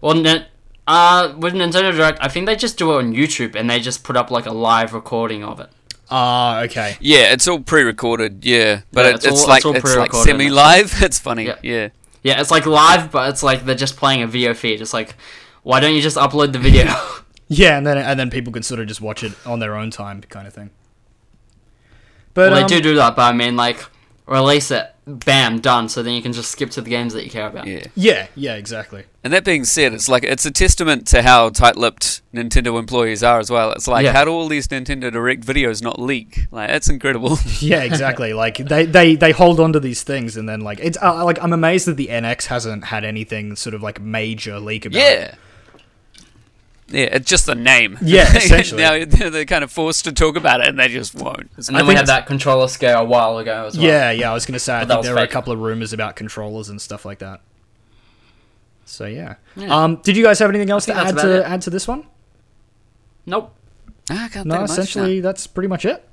[0.00, 0.46] Well, Ni-
[0.86, 4.04] uh, with Nintendo Direct, I think they just do it on YouTube and they just
[4.04, 5.68] put up like a live recording of it.
[6.10, 6.96] Ah, okay.
[7.00, 8.44] Yeah, it's all pre-recorded.
[8.44, 10.94] Yeah, but Yeah, it, it's it's, all- like it's all it's like semi-live.
[11.02, 11.44] It's funny.
[11.46, 11.56] Yeah.
[11.62, 11.88] Yeah.
[12.22, 14.80] Yeah, it's like live, but it's like they're just playing a video feed.
[14.80, 15.14] It's like,
[15.64, 16.86] why don't you just upload the video?
[17.46, 19.90] Yeah, and then and then people can sort of just watch it on their own
[19.90, 20.70] time, kind of thing.
[22.32, 23.84] But well, um, they do do that, but I mean, like,
[24.26, 25.90] release it, bam, done.
[25.90, 27.66] So then you can just skip to the games that you care about.
[27.66, 27.86] Yeah.
[27.94, 29.04] Yeah, yeah, exactly.
[29.22, 33.38] And that being said, it's like it's a testament to how tight-lipped Nintendo employees are
[33.38, 33.72] as well.
[33.72, 34.12] It's like Yeah.
[34.14, 36.46] how do all these Nintendo Direct videos not leak?
[36.50, 37.38] Like that's incredible.
[37.60, 38.32] Yeah, exactly.
[38.32, 41.40] like they, they they hold on to these things, and then like it's uh, like
[41.42, 44.96] I'm amazed that the NX hasn't had anything sort of like major leak about.
[45.02, 45.34] it.
[46.88, 47.00] Yeah.
[47.00, 47.98] Yeah, it's just the name.
[48.02, 48.82] Yeah, essentially.
[48.82, 51.50] now they're they're kind of forced to talk about it, and they just won't.
[51.56, 53.86] It's And then we had that controller scare a while ago as well.
[53.86, 54.30] Yeah, yeah.
[54.30, 56.68] I was gonna say I think was there were a couple of rumors about controllers
[56.68, 57.40] and stuff like that.
[58.84, 59.36] So yeah.
[59.56, 59.74] Yeah.
[59.74, 61.44] Um, did you guys have anything else to add to it.
[61.44, 62.06] add to this one?
[63.26, 63.54] Nope.
[64.10, 66.06] Ah, I can't No, think of much essentially that's pretty much it.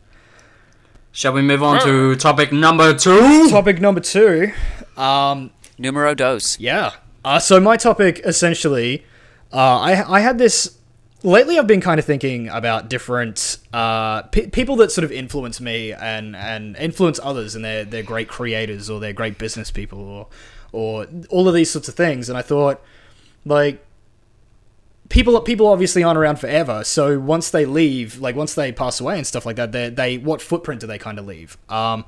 [1.12, 3.50] Shall we move on to topic number two?
[3.50, 4.54] Topic number two.
[4.96, 5.52] Um.
[5.78, 6.58] Numero dos.
[6.60, 6.92] Yeah.
[7.26, 9.04] Uh, so my topic essentially,
[9.54, 10.78] uh, I I had this
[11.24, 11.58] lately.
[11.58, 15.94] I've been kind of thinking about different uh, pe people that sort of influence me
[15.94, 20.28] and and influence others, and they're they're great creators or they're great business people or
[20.72, 22.30] or all of these sorts of things.
[22.30, 22.82] And I thought,
[23.46, 23.86] like.
[25.10, 26.86] People, people obviously aren't around forever.
[26.86, 30.18] So once they leave, like once they pass away and stuff like that, they, they
[30.18, 31.58] what footprint do they kind of leave?
[31.68, 32.06] Um,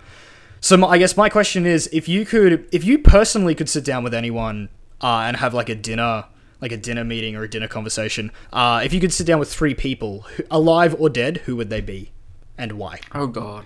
[0.62, 3.84] so my, I guess my question is, if you could, if you personally could sit
[3.84, 4.70] down with anyone
[5.02, 6.24] uh, and have like a dinner,
[6.64, 9.52] like a dinner meeting or a dinner conversation, uh, if you could sit down with
[9.54, 12.12] three people, who, alive or dead, who would they be,
[12.58, 13.02] and why?
[13.14, 13.66] Oh god.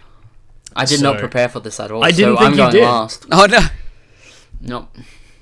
[0.75, 2.03] I did not prepare for this at all.
[2.03, 2.83] I didn't so think I'm you going did.
[2.83, 3.25] last.
[3.31, 3.59] Oh no.
[4.61, 4.89] Nope.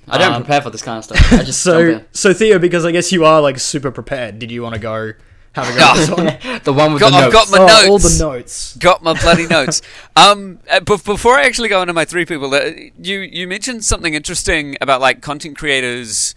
[0.08, 1.34] I don't Um, prepare for this kind of stuff.
[1.34, 4.38] I just So, so Theo, because I guess you are like super prepared.
[4.40, 5.14] Did you want to go
[5.54, 6.10] have a go at this
[6.52, 6.60] one?
[6.64, 7.50] the one with Got- the I've notes.
[7.52, 8.18] got my oh, all notes.
[8.20, 8.78] the notes.
[8.78, 9.82] Got my bloody notes.
[10.18, 14.14] Um, uh, before I actually go into my three people, uh, you you mentioned something
[14.14, 16.36] interesting about like content creators,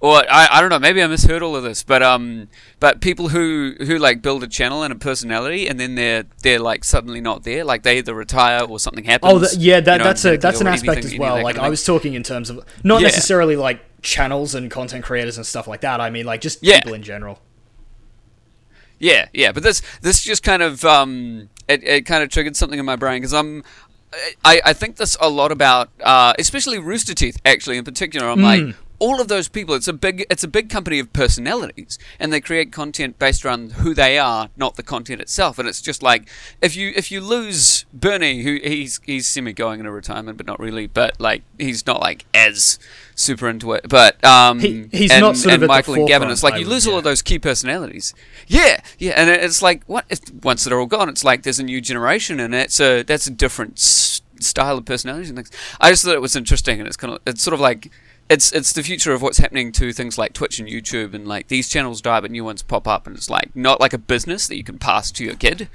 [0.00, 2.48] or I, I don't know, maybe I misheard all of this, but um,
[2.80, 6.58] but people who who like build a channel and a personality, and then they're they're
[6.58, 9.32] like suddenly not there, like they either retire or something happens.
[9.32, 11.42] Oh, th- yeah, that, you know, that's a that's an aspect as well.
[11.42, 13.06] Like I was talking in terms of not Yeah.
[13.08, 16.00] necessarily like channels and content creators and stuff like that.
[16.00, 16.80] I mean like just Yeah.
[16.80, 17.40] people in general.
[18.98, 22.78] Yeah, yeah, but this this just kind of um, it, it kind of triggered something
[22.78, 23.62] in my brain because I'm.
[24.44, 27.38] I, I think this a lot about, uh, especially Rooster Teeth.
[27.44, 29.74] Actually, in particular, I'm like all of those people.
[29.74, 33.72] It's a big, it's a big company of personalities, and they create content based around
[33.72, 35.58] who they are, not the content itself.
[35.58, 36.28] And it's just like
[36.62, 40.58] if you if you lose Burnie, who he's he's semi going into retirement, but not
[40.60, 40.86] really.
[40.86, 42.78] But like he's not like as
[43.14, 43.88] super into it.
[43.88, 46.42] But um, He- he's and, not sort of and at the Michael and Gavin it's
[46.42, 46.98] like I you would- lose all yeah.
[46.98, 48.14] of those key personalities.
[48.46, 51.64] Yeah, yeah, and it's like what if once they're all gone, it's like there's a
[51.64, 55.50] new generation, and it's a that's a different style of personalities and things.
[55.80, 57.90] I just thought it was interesting, and it's kind of it's sort of like
[58.28, 61.48] it's it's the future of what's happening to things like Twitch and YouTube, and like
[61.48, 64.46] these channels die, but new ones pop up, and it's like not like a business
[64.48, 65.68] that you can pass to your kid.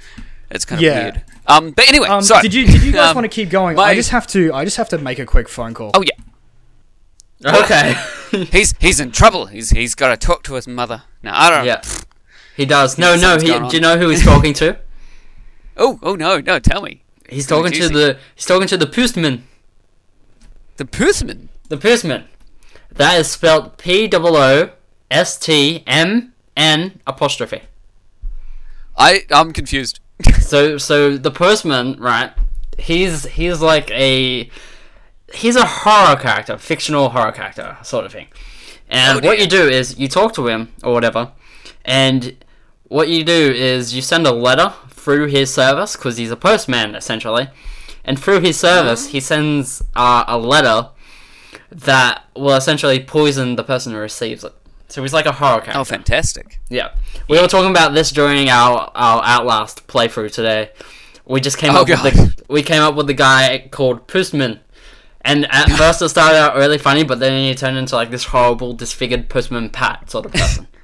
[0.50, 1.02] It's kind of Yeah.
[1.02, 1.22] weird.
[1.46, 2.42] Um, but anyway, Um, sorry.
[2.42, 3.76] did you did you guys Um, want to keep going?
[3.76, 5.92] my- I just have to I just have to make a quick phone call.
[5.94, 6.12] Oh yeah,
[7.64, 7.94] Okay.
[8.52, 9.46] he's he's in trouble.
[9.46, 11.02] He's he's got to talk to his mother.
[11.22, 11.64] Now I don't.
[11.66, 11.80] yeah.
[12.56, 12.98] He does.
[12.98, 13.38] No, no.
[13.38, 14.78] He, do you know who he's talking to?
[15.74, 17.02] Oh oh no no, tell me.
[17.30, 18.18] He's talking to the.
[18.34, 19.44] He's talking to the postman.
[20.76, 21.48] The Puthman.
[21.70, 22.24] The postman.
[22.94, 24.70] That is spelled P O O
[25.10, 27.62] S T M N apostrophe.
[28.96, 30.00] I I'm confused.
[30.40, 32.32] So so the postman, right?
[32.78, 34.50] He's he's like a
[35.32, 38.28] he's a horror character, fictional horror character sort of thing.
[38.88, 41.32] And Oh, what you do is you talk to him or whatever,
[41.84, 42.36] and
[42.84, 46.94] what you do is you send a letter through his service because he's a postman
[46.94, 47.48] essentially,
[48.04, 50.90] and through his service he sends uh, a letter
[51.72, 54.52] that will essentially poison the person who receives it.
[54.88, 55.78] So he's like a horror character.
[55.80, 56.60] Oh, fantastic!
[56.68, 56.92] Yeah,
[57.28, 60.70] we were talking about this during our our Outlast playthrough today.
[61.24, 64.60] We just came Oh, up with the we came up with the guy called Postman,
[65.22, 68.24] and at first it started out really funny, but then he turned into like this
[68.24, 70.66] horrible, disfigured Postman Pat sort of person.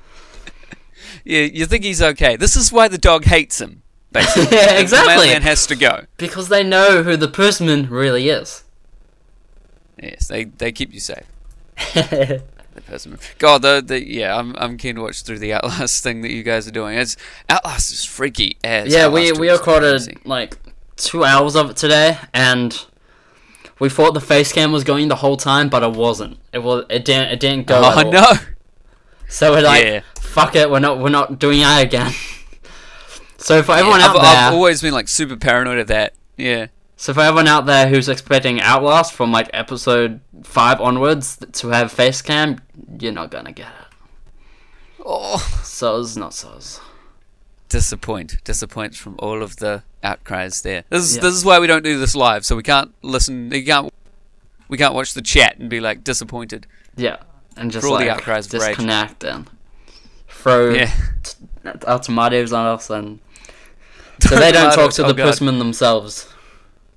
[1.25, 2.37] Yeah, you think he's okay?
[2.37, 3.83] This is why the dog hates him.
[4.13, 5.27] Basically, Yeah, The exactly.
[5.27, 6.05] mailman has to go.
[6.17, 8.65] because they know who the Postman really is.
[10.03, 11.25] Yes, they they keep you safe.
[12.79, 13.19] The person.
[13.39, 16.45] God, the, the yeah, I'm I'm keen to watch through the Outlast thing that you
[16.45, 16.97] guys are doing.
[16.97, 17.17] It's
[17.51, 18.93] Outlast is freaky as.
[18.93, 20.19] yeah, we Outlast we 2 is recorded crazy.
[20.25, 20.57] like
[20.95, 22.87] two hours of it today, and
[23.81, 26.39] we thought the face cam was going the whole time, but it wasn't.
[26.53, 27.81] It was it didn't it didn't go.
[27.83, 28.33] Oh no!
[29.27, 30.01] So we're like, Yeah.
[30.21, 32.13] fuck it, we're not we're not doing that again.
[33.39, 36.15] so for everyone I've, there, I've always been like super paranoid of that.
[36.37, 36.69] Yeah.
[36.99, 41.91] So for everyone out there who's expecting Outlast from like episode five onwards to have
[41.93, 42.61] face cam,
[43.01, 43.97] you're not gonna get it.
[45.07, 45.39] Oh.
[45.63, 46.81] So's not so's.
[47.69, 50.85] Disappoint, disappoint from all of the outcries there.
[50.91, 51.23] This is Yeah.
[51.23, 53.49] this is why we don't do this live, so we can't listen.
[53.49, 53.93] We can't
[54.69, 56.67] we can't watch the chat and be like disappointed.
[56.97, 57.19] Yeah,
[57.57, 58.71] and just For all the like outcries of rage.
[58.77, 59.49] disconnect and
[60.29, 60.93] throw Yeah.
[61.87, 63.21] our tomatoes on us, and
[64.21, 66.27] so they don't talk to Oh, the postman themselves.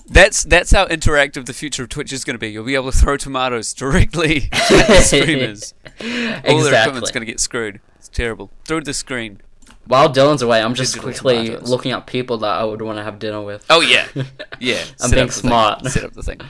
[0.07, 2.49] That's that's how interactive the future of Twitch is going to be.
[2.49, 5.73] You'll be able to throw tomatoes directly at the streamers.
[6.47, 7.79] All their equipment's going to get screwed.
[7.97, 8.49] It's terrible.
[8.65, 9.41] Through the screen.
[9.85, 11.69] While Dylan's away, I'm just Digital quickly tomatoes.
[11.69, 13.65] looking up people that I would want to have dinner with.
[13.69, 14.07] Oh yeah,
[14.59, 14.83] yeah.
[15.01, 15.49] I'm set being the thing.
[15.49, 15.85] smart.
[15.87, 16.41] Set up the thing.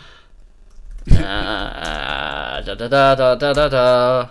[1.12, 4.30] Uh, da, da, da, da, da, da.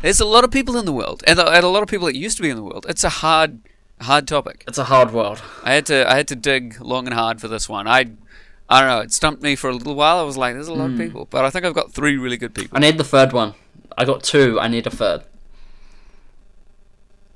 [0.00, 2.06] There's a lot of people in the world, and a, and a lot of people
[2.06, 2.86] that used to be in the world.
[2.88, 3.60] It's a hard,
[4.00, 4.64] hard topic.
[4.66, 5.40] It's a hard world.
[5.62, 7.86] I had to I had to dig long and hard for this one.
[7.86, 8.06] I
[8.72, 9.00] I don't know.
[9.00, 10.18] It stumped me for a little while.
[10.18, 10.94] I was like, there's a lot Hmm.
[10.94, 12.76] of people, but I think I've got three really good people.
[12.76, 13.54] I need the third one.
[13.98, 14.58] I got two.
[14.58, 15.24] I need a third.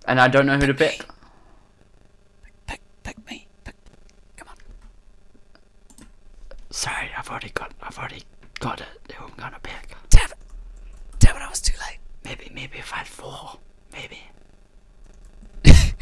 [0.06, 1.04] And I don't know who to pick.
[2.66, 3.48] Pick, pick me.
[3.64, 3.74] Pick.
[4.36, 4.56] Come on.
[6.70, 7.72] Sorry, I've already got.
[7.82, 8.22] I've already
[8.60, 8.86] got it.
[9.16, 9.94] Who I'm gonna pick?
[10.08, 10.38] Damn it!
[11.18, 11.42] Damn it!
[11.42, 11.98] I was too late.
[12.24, 13.58] Maybe, maybe if I had four,
[13.92, 14.20] maybe.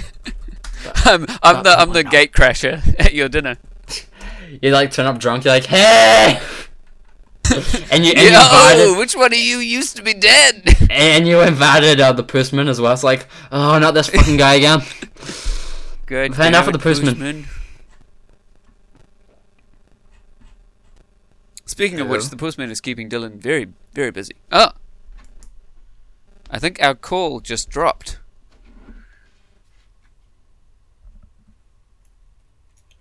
[1.07, 2.13] I'm I'm the I'm the not?
[2.13, 3.57] gate crasher at your dinner.
[4.63, 5.45] You like turn up drunk.
[5.45, 6.41] You're like, hey.
[7.91, 10.77] and you and you Yeah, oh, invited which one of you used to be dead?
[10.91, 12.93] and you invited uh, the postman as well.
[12.93, 14.81] It's like, oh, not this fucking guy again.
[16.07, 16.35] Good.
[16.35, 17.47] Fair enough damn for the it, postman.
[21.67, 24.35] Speaking of which, the postman is keeping Dylan very, very busy.
[24.53, 24.71] Oh,
[26.51, 28.21] I think our call just dropped.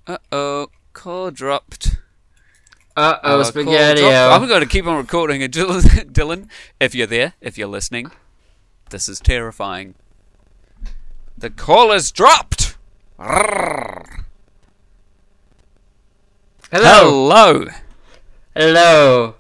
[0.08, 0.68] Uh oh,
[1.04, 1.98] call dropped.
[2.96, 4.06] Uh oh, spaghetti.
[4.06, 6.48] I'm going to keep on recording it, Dylan.
[6.80, 8.12] If you're there, if you're listening,
[8.90, 9.96] this is terrifying.
[11.38, 12.78] The call is dropped.
[13.20, 14.04] Hello.
[16.72, 17.66] Hello.
[18.56, 19.36] Hello.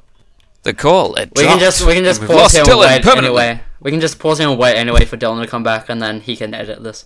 [0.63, 1.15] The call.
[1.15, 3.61] It We can just we can just pause here and wait anyway.
[3.79, 6.19] We can just pause here and wait anyway for Dylan to come back, and then
[6.19, 7.05] he can edit this.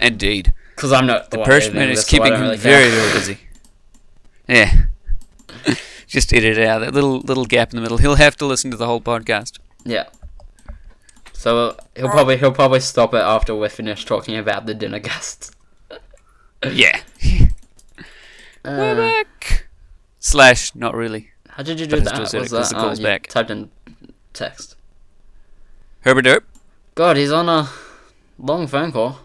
[0.00, 0.54] Indeed.
[0.78, 3.12] Because I'm not The one postman is this, so I keeping him really very, very
[3.12, 3.38] busy.
[4.48, 4.82] Yeah.
[6.06, 7.98] Just edit it out that little little gap in the middle.
[7.98, 9.58] He'll have to listen to the whole podcast.
[9.84, 10.04] Yeah.
[11.32, 15.00] So uh, he'll probably he'll probably stop it after we're finished talking about the dinner
[15.00, 15.50] guests.
[16.72, 17.02] Yeah.
[18.64, 19.68] Uh, back.
[20.18, 21.30] Slash, not really.
[21.50, 22.18] how did you do that?
[22.18, 23.28] Was it 'cause that the oh, back.
[23.28, 23.70] typed in
[24.32, 24.74] text?
[26.00, 26.42] Herbert Derp.
[26.96, 27.68] God, he's on a
[28.38, 29.20] long phone call.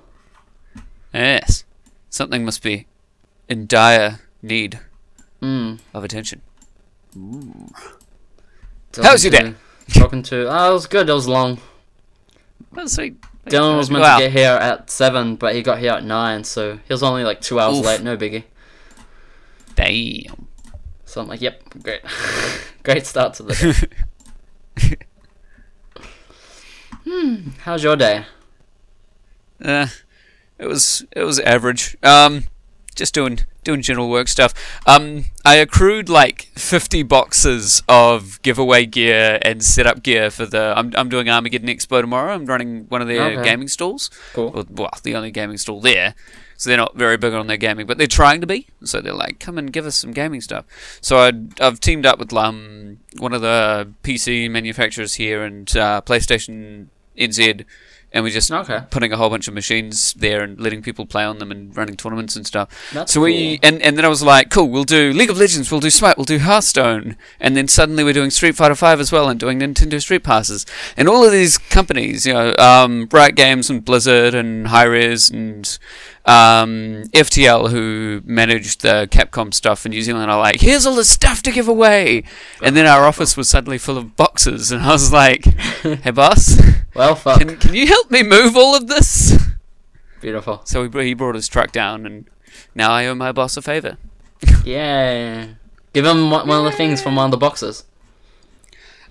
[1.14, 1.64] Yes.
[2.10, 2.88] Something must be
[3.48, 4.80] in dire need
[5.42, 5.76] Hmm.
[5.94, 6.42] of attention.
[7.14, 7.70] Talking
[9.04, 9.54] How's your day?
[9.94, 10.48] Talking to.
[10.50, 11.10] Oh, it was good.
[11.10, 11.60] It was long.
[12.72, 13.18] Well, sweet.
[13.48, 16.78] Dylan was meant to get here at seven, but he got here at nine, so
[16.78, 17.86] he was only like two hours Oof.
[17.86, 18.02] late.
[18.02, 18.46] No biggie.
[19.76, 20.48] Damn.
[21.06, 22.02] So I'm like, yep, great,
[22.84, 23.88] great start to the
[24.78, 24.98] day.
[27.06, 27.50] hmm.
[27.60, 28.26] How's your day?
[29.64, 29.88] Uh,
[30.64, 31.98] it was it was average.
[32.04, 32.46] Um,
[32.96, 34.54] just doing doing general work stuff.
[34.86, 40.74] Um, I accrued like fifty boxes of giveaway gear and setup gear for the.
[40.78, 42.34] I'm I'm doing Armageddon Expo tomorrow.
[42.34, 43.44] I'm running one of their Okay.
[43.44, 44.10] gaming stalls.
[44.34, 44.52] Cool.
[44.52, 46.16] Well, well, the only gaming stall there.
[46.56, 48.68] So they're not very big on their gaming, but they're trying to be.
[48.86, 50.66] So they're like, come and give us some gaming stuff.
[51.02, 56.02] So i I've teamed up with um, one of the PC manufacturers here and uh,
[56.06, 57.66] PlayStation NZ,
[58.14, 58.82] and we're just Okay.
[58.92, 61.96] putting a whole bunch of machines there and letting people play on them and running
[61.98, 62.70] tournaments and stuff.
[62.94, 63.70] That's so we cool.
[63.70, 66.18] and and then I was like, cool, we'll do League of Legends, we'll do Smite,
[66.18, 69.60] we'll do Hearthstone, and then suddenly we're doing Street Fighter Five as well and doing
[69.60, 74.34] Nintendo Street Passes, and all of these companies, you know, um, Riot Games and Blizzard
[74.36, 75.78] and Hi-Rez and
[76.26, 81.04] um, FTL who managed the Capcom stuff in New Zealand are like, here's all the
[81.04, 82.24] stuff to give away,
[82.62, 85.44] and then our office was suddenly full of boxes, and I was like,
[85.84, 86.60] hey boss,
[86.96, 87.40] Well, fuck.
[87.40, 89.38] can can you help me move all of this?
[90.22, 90.62] Beautiful.
[90.64, 92.30] So he, he brought his truck down, and
[92.74, 93.98] now I owe my boss a favor.
[94.66, 95.48] Yeah.
[95.94, 97.84] Give him one one of the things from one of the boxes.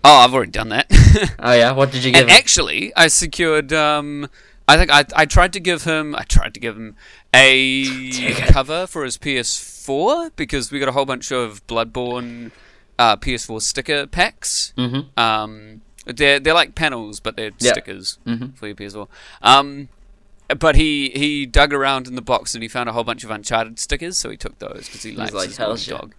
[0.04, 0.86] Oh, I've already done that.
[1.38, 1.72] Oh yeah.
[1.72, 2.36] What did you give and him?
[2.36, 3.72] actually, I secured.
[3.72, 4.28] Um,
[4.72, 6.14] I think I I tried to give him.
[6.14, 6.96] I tried to give him
[7.34, 12.50] a cover for his PS4 because we got a whole bunch of Bloodborne
[12.98, 14.72] uh, PS4 sticker packs.
[14.78, 15.18] Mm-hmm.
[15.18, 17.72] Um, they're they're like panels, but they're Yeah.
[17.72, 18.56] stickers Mhm.
[18.56, 19.08] for your PS4.
[19.42, 19.88] Um,
[20.58, 23.30] but he he dug around in the box and he found a whole bunch of
[23.30, 26.14] Uncharted stickers, so he took those because he likes like, his "Hell Naughty dog.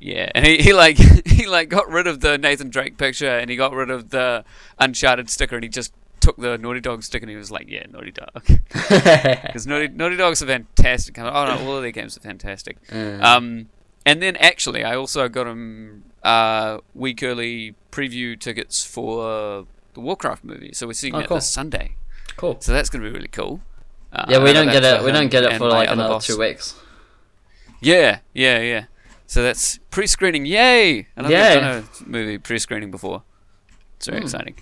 [0.00, 3.48] Yeah, and he, he like he like got rid of the Nathan Drake picture and
[3.50, 4.44] he got rid of the
[4.78, 5.92] Uncharted sticker and he just
[6.24, 10.16] took the Naughty Dog stick and he was like, yeah, Naughty Dog, because Naughty Naughty
[10.16, 11.14] Dog's a fantastic.
[11.14, 11.36] company.
[11.36, 12.76] Oh no, all of their games are fantastic.
[12.88, 13.22] Mm.
[13.22, 13.68] Um,
[14.06, 20.44] and then actually, I also got him uh, week early preview tickets for the Warcraft
[20.44, 21.36] movie, so we're seeing Oh, that cool.
[21.36, 21.96] this Sunday.
[22.36, 22.56] cool.
[22.60, 23.60] So that's gonna be really cool.
[24.12, 25.02] Uh, Yeah, we don't get it.
[25.04, 26.26] We don't get it for like another boss.
[26.26, 26.74] two weeks.
[27.80, 28.84] Yeah, yeah, yeah.
[29.26, 30.46] So that's pre-screening.
[30.46, 31.06] Yay!
[31.16, 31.38] And I've Yay.
[31.38, 33.22] never done a movie pre-screening before.
[33.96, 34.56] It's very exciting.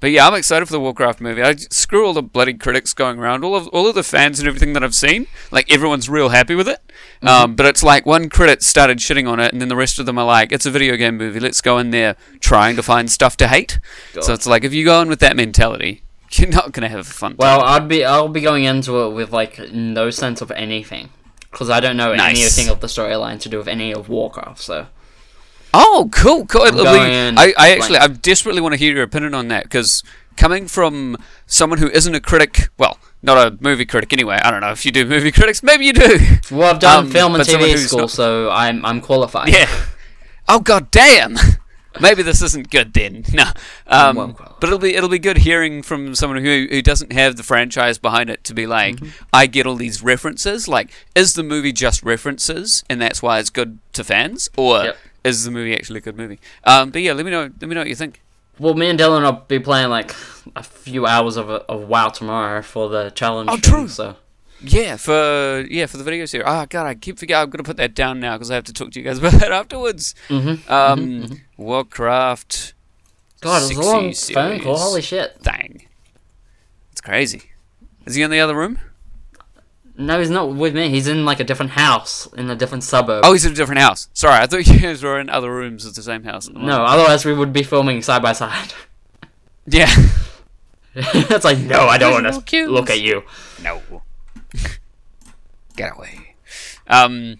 [0.00, 1.42] But yeah, I'm excited for the Warcraft movie.
[1.42, 4.48] I screw all the bloody critics going around, all of all of the fans and
[4.48, 5.26] everything that I've seen.
[5.50, 6.80] Like everyone's real happy with it.
[7.22, 10.06] Um, but it's like one critic started shitting on it, and then the rest of
[10.06, 11.40] them are like, "It's a video game movie.
[11.40, 13.78] Let's go in there trying to find stuff to hate."
[14.20, 16.02] So it's like if you go in with that mentality,
[16.32, 17.36] you're not gonna have a fun.
[17.38, 17.82] Well, time.
[17.82, 21.08] I'd be I'll be going into it with like no sense of anything
[21.50, 22.38] because I don't know Nice.
[22.38, 24.60] anything of the storyline to do with any of Warcraft.
[24.60, 24.86] So
[25.74, 26.70] Oh, cool, cool.
[26.70, 27.98] Going I, I actually.
[27.98, 30.02] I desperately want to hear your opinion on that because
[30.36, 34.38] coming from someone who isn't a critic, well, not a movie critic anyway.
[34.42, 36.18] I don't know if you do movie critics, maybe you do.
[36.50, 39.48] well, I've done Um, film and TV school, not- so I'm I'm qualified.
[39.48, 39.68] Yeah.
[40.48, 41.36] Oh god damn.
[41.98, 43.24] Maybe this isn't good then.
[43.32, 43.44] No.
[43.86, 44.56] Um, well.
[44.60, 47.96] but it'll be it'll be good hearing from someone who who doesn't have the franchise
[47.98, 49.24] behind it to be like, Mm-hmm.
[49.32, 50.68] I get all these references.
[50.68, 54.96] Like, is the movie just references and that's why it's good to fans, or Yep.
[55.26, 56.38] Is the movie actually a good movie?
[56.64, 57.42] Um, but yeah, let me know.
[57.60, 58.22] Let me know what you think.
[58.58, 60.14] Well, me and Dylan will be playing like
[60.54, 63.50] a few hours of of WoW tomorrow for the challenge.
[63.52, 63.88] Oh, true.
[63.88, 64.16] So
[64.62, 66.46] Yeah, for yeah for the video series.
[66.48, 67.42] Oh god, I keep forgetting.
[67.42, 69.32] I'm gonna put that down now because I have to talk to you guys about
[69.40, 70.14] that afterwards.
[70.28, 72.72] Mhm, Um, Warcraft.
[73.42, 74.78] God, it was a long 60 phone call.
[74.78, 75.42] Holy shit!
[75.42, 75.86] Dang,
[76.92, 77.42] it's crazy.
[78.06, 78.78] Is he in the other room?
[79.98, 80.90] No, he's not with me.
[80.90, 83.24] He's in like a different house in a different suburb.
[83.24, 84.08] Oh, he's in a different house.
[84.12, 86.48] Sorry, I thought you guys were in other rooms of the same house.
[86.48, 88.74] The no, otherwise we would be filming side by side.
[89.66, 89.90] Yeah.
[90.94, 93.22] That's like no, I don't want to look at you.
[93.62, 93.82] No.
[95.76, 96.34] Get away.
[96.88, 97.36] Um,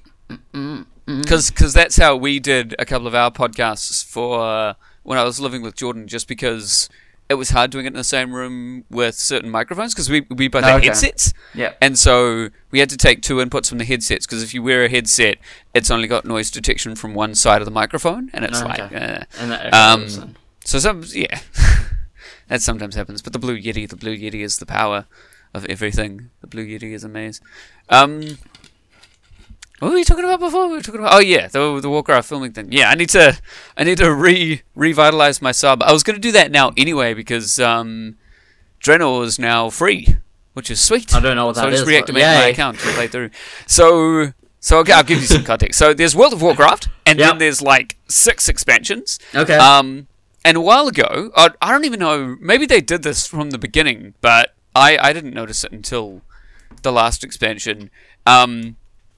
[1.06, 5.24] because cause that's how we did a couple of our podcasts for uh, when I
[5.24, 6.06] was living with Jordan.
[6.06, 6.90] Just because
[7.28, 10.48] it was hard doing it in the same room with certain microphones because we we
[10.48, 10.86] both had Okay.
[10.86, 11.34] headsets.
[11.54, 11.72] Yeah.
[11.80, 14.84] And so we had to take two inputs from the headsets because if you wear
[14.84, 15.38] a headset,
[15.74, 18.96] it's only got noise detection from one side of the microphone, and it's like, Okay.
[18.96, 21.40] uh, And that Um, so some yeah,
[22.48, 23.22] that sometimes happens.
[23.22, 25.06] But the Blue Yeti, the Blue Yeti is the power
[25.54, 26.30] of everything.
[26.42, 27.40] The Blue Yeti is a maze.
[27.88, 28.38] Um,
[29.78, 30.68] what were we talking about before?
[30.68, 32.72] We were talking about oh yeah, the the Warcraft filming thing.
[32.72, 33.38] Yeah, I need to
[33.76, 35.82] I need to re revitalize my sub.
[35.82, 38.16] I was going to do that now anyway because um,
[38.80, 40.16] Draenor is now free,
[40.54, 41.14] which is sweet.
[41.14, 41.80] I don't know what that is.
[41.80, 43.30] so just but my account to play through.
[43.66, 44.32] So.
[44.58, 45.78] So okay, I'll give you some context.
[45.78, 47.28] So there's World of Warcraft, and Yep.
[47.28, 49.20] then there's like six expansions.
[49.32, 49.54] Okay.
[49.56, 50.08] Um,
[50.44, 52.36] and a while ago, I, I don't even know.
[52.40, 56.22] Maybe they did this from the beginning, but I, I didn't notice it until
[56.82, 57.90] the last expansion.
[58.26, 58.74] Um,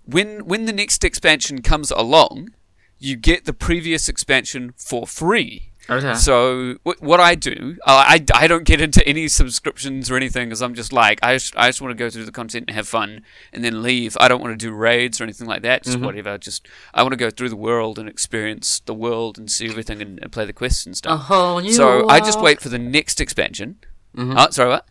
[0.09, 2.51] when when the next expansion comes along,
[2.99, 5.71] you get the previous expansion for free.
[5.91, 6.15] okay.
[6.15, 10.49] So wh- what I do, uh, I, I don't get into any subscriptions or anything
[10.49, 12.75] because I'm just like I just, I just want to go through the content and
[12.77, 14.17] have fun and then leave.
[14.21, 15.85] I don't want to do raids or anything like that.
[15.85, 16.37] Just whatever.
[16.39, 20.03] Just I want to go through the world and experience the world and see everything
[20.03, 21.21] and, and play the quests and a stuff.
[21.23, 23.77] whole new so I just wait for the next expansion.
[24.17, 24.87] Oh, sorry, what?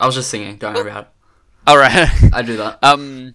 [0.00, 0.56] I was just singing.
[0.56, 1.08] Don't worry about it.
[1.66, 1.92] All right.
[2.32, 2.78] I do that.
[2.82, 3.34] Um,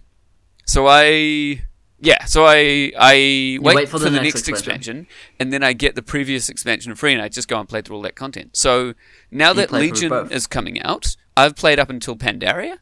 [0.70, 1.62] so I
[2.02, 5.06] yeah, so I I wait, wait for, the, next, expansion.
[5.38, 7.96] and then I get the previous expansion free, and I just go and play through
[7.96, 8.56] all that content.
[8.56, 8.94] So
[9.30, 12.78] now that Legion is coming out, I've played up until Pandaria,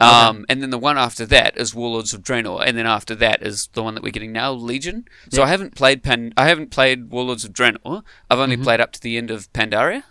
[0.00, 3.42] um, and then the one after that is Warlords of Draenor, and then after that
[3.42, 5.04] is the one that we're getting now, Legion.
[5.30, 8.02] So I haven't played Pan, I haven't played Warlords of Draenor.
[8.30, 10.04] I've only played up to the end of Pandaria,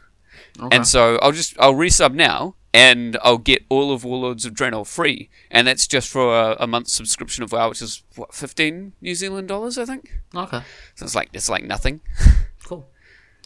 [0.60, 0.76] Okay.
[0.76, 2.56] and so I'll just I'll resub now.
[2.74, 6.68] And I'll get all of Warlords of Draenor free, and that's just for a, a
[6.68, 10.22] month's subscription of WoW, which is what fifteen New Zealand dollars, I think.
[10.34, 10.62] okay.
[10.96, 12.00] So it's like it's like nothing.
[12.64, 12.88] Cool.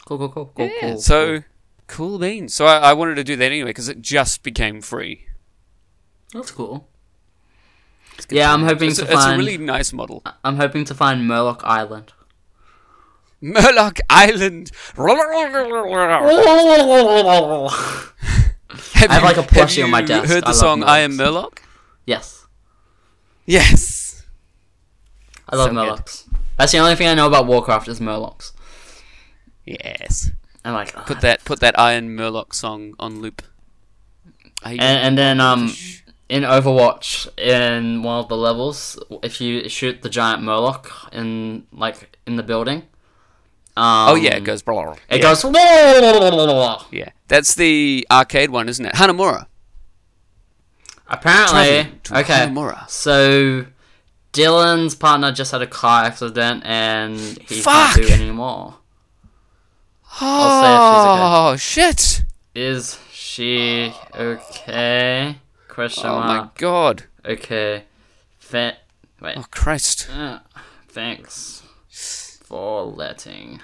[0.04, 0.18] Cool.
[0.18, 0.28] Cool.
[0.28, 0.52] Cool.
[0.54, 0.66] Cool.
[0.66, 1.42] Yeah, cool so
[1.88, 2.54] cool beans.
[2.54, 5.26] So I, I wanted to do that anyway because it just became free.
[6.32, 6.86] that's cool.
[8.30, 10.22] Yeah, I'm hoping It's, to a, it's a really nice model.
[10.44, 12.12] I'm hoping to find Murloc Island.
[13.42, 14.70] Murloc Island.
[18.94, 20.28] Have I have like a plushie you on my desk.
[20.28, 21.58] Heard the I song "I Am Murloc"?
[22.04, 22.46] yes,
[23.44, 24.24] Yes.
[25.48, 26.34] I love So good.
[26.56, 28.52] That's the only thing I know about Warcraft is Murlocs.
[29.64, 30.32] Yes.
[30.64, 33.42] And like ah, Put that put that I Am Murloc song on loop.
[34.64, 35.72] And, and then um,
[36.28, 42.18] in Overwatch, in one of the levels, if you shoot the giant Murloc in like
[42.26, 42.82] in the building,
[43.76, 44.62] um, oh yeah, it goes.
[44.62, 44.92] Blah, blah.
[45.10, 45.22] It yeah.
[45.22, 45.44] goes.
[46.90, 48.94] Yeah, that's the arcade one, isn't it?
[48.94, 49.46] Hanamura.
[51.08, 52.46] Apparently, okay.
[52.46, 52.88] Hanamura.
[52.88, 53.66] So
[54.32, 57.96] Dylan's partner just had a car accident and he Fuck!
[57.96, 58.76] can't do anymore.
[60.22, 62.24] Oh shit!
[62.54, 65.36] Is she okay?
[65.68, 67.04] Question Oh my god!
[67.26, 67.84] Okay.
[68.38, 68.78] Fa-
[69.20, 69.36] wait.
[69.36, 70.08] Oh Christ!
[70.10, 70.38] Uh,
[70.88, 71.62] thanks
[72.46, 73.60] for letting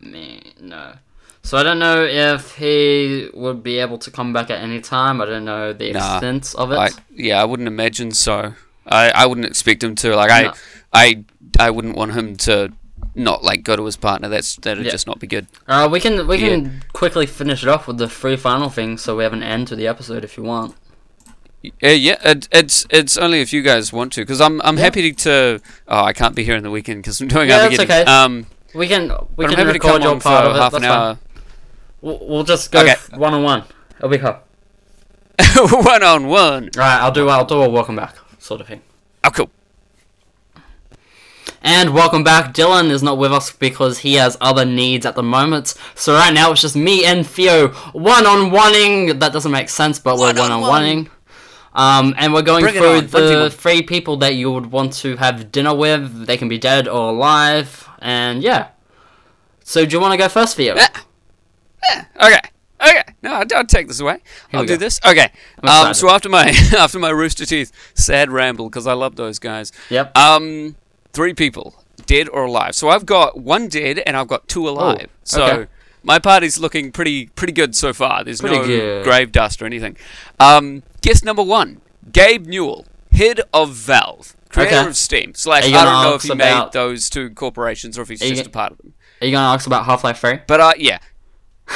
[0.00, 0.94] me know.
[1.42, 5.20] So I don't know if he would be able to come back at any time.
[5.20, 6.76] I don't know the Nah, extent of it.
[6.76, 8.52] I, yeah, I wouldn't imagine so.
[8.86, 10.14] I, I wouldn't expect him to.
[10.14, 10.52] Like No.
[10.92, 11.24] I,
[11.58, 12.72] I I wouldn't want him to
[13.14, 14.28] not like go to his partner.
[14.28, 14.90] That's that'd Yeah.
[14.90, 15.46] just not be good.
[15.66, 19.16] Uh, we can we can quickly finish it off with the three final things, so
[19.16, 20.74] we have an end to the episode if you want.
[21.62, 22.16] Yeah, yeah.
[22.24, 25.60] It, it's it's only if you guys want to, because I'm I'm happy to.
[25.88, 28.04] Oh, I can't be here in the weekend because I'm doing Yeah, that's okay.
[28.04, 30.58] Um, We can we can record your on for part of it.
[30.60, 30.98] half that's an fine.
[30.98, 31.18] hour.
[32.00, 32.94] We'll, we'll just go Okay.
[33.16, 33.64] one on one.
[33.96, 34.38] It'll be cool.
[35.82, 36.70] one on one.
[36.76, 38.82] Right, I'll do I'll do a welcome back sort of thing.
[39.24, 39.50] Oh, cool.
[41.60, 42.54] And welcome back.
[42.54, 45.74] Dylan is not with us because he has other needs at the moment.
[45.96, 49.18] So right now it's just me and Theo one on oneing.
[49.18, 50.82] That doesn't make sense, but we're one on One-on-one.
[50.82, 51.08] oneing.
[51.78, 55.14] Um, and we're going Bring through the v three people that you would want to
[55.16, 56.26] have dinner with.
[56.26, 57.88] They can be dead or alive.
[58.00, 58.70] And yeah.
[59.62, 60.74] So do you want to go first, Theo?
[60.76, 61.06] Ah.
[61.88, 62.40] Yeah, okay.
[62.80, 63.14] Okay.
[63.22, 64.20] No, I'll, I'll take this away.
[64.52, 64.76] I'll do go.
[64.76, 64.98] this.
[65.06, 65.30] Okay.
[65.62, 69.70] Um, so after my after my Rooster Teeth sad ramble, because I love those guys.
[69.88, 70.18] Yep.
[70.18, 70.74] Um,
[71.12, 72.74] three people, dead or alive.
[72.74, 75.08] So I've got one dead and I've got two alive.
[75.22, 75.70] so okay.
[76.02, 78.24] My party's looking pretty pretty good so far.
[78.24, 79.04] There's Pretty no good.
[79.04, 79.96] grave dust or anything.
[80.40, 81.80] Um, guess number one,
[82.12, 84.88] Gabe Newell, head of Valve, creator Okay.
[84.88, 85.34] of Steam.
[85.34, 88.46] Slash, I don't know if he about- made those two corporations or if he's just
[88.46, 88.94] a part of them.
[89.20, 90.38] Are you gonna ask about Half Life Three?
[90.46, 90.98] But uh, yeah.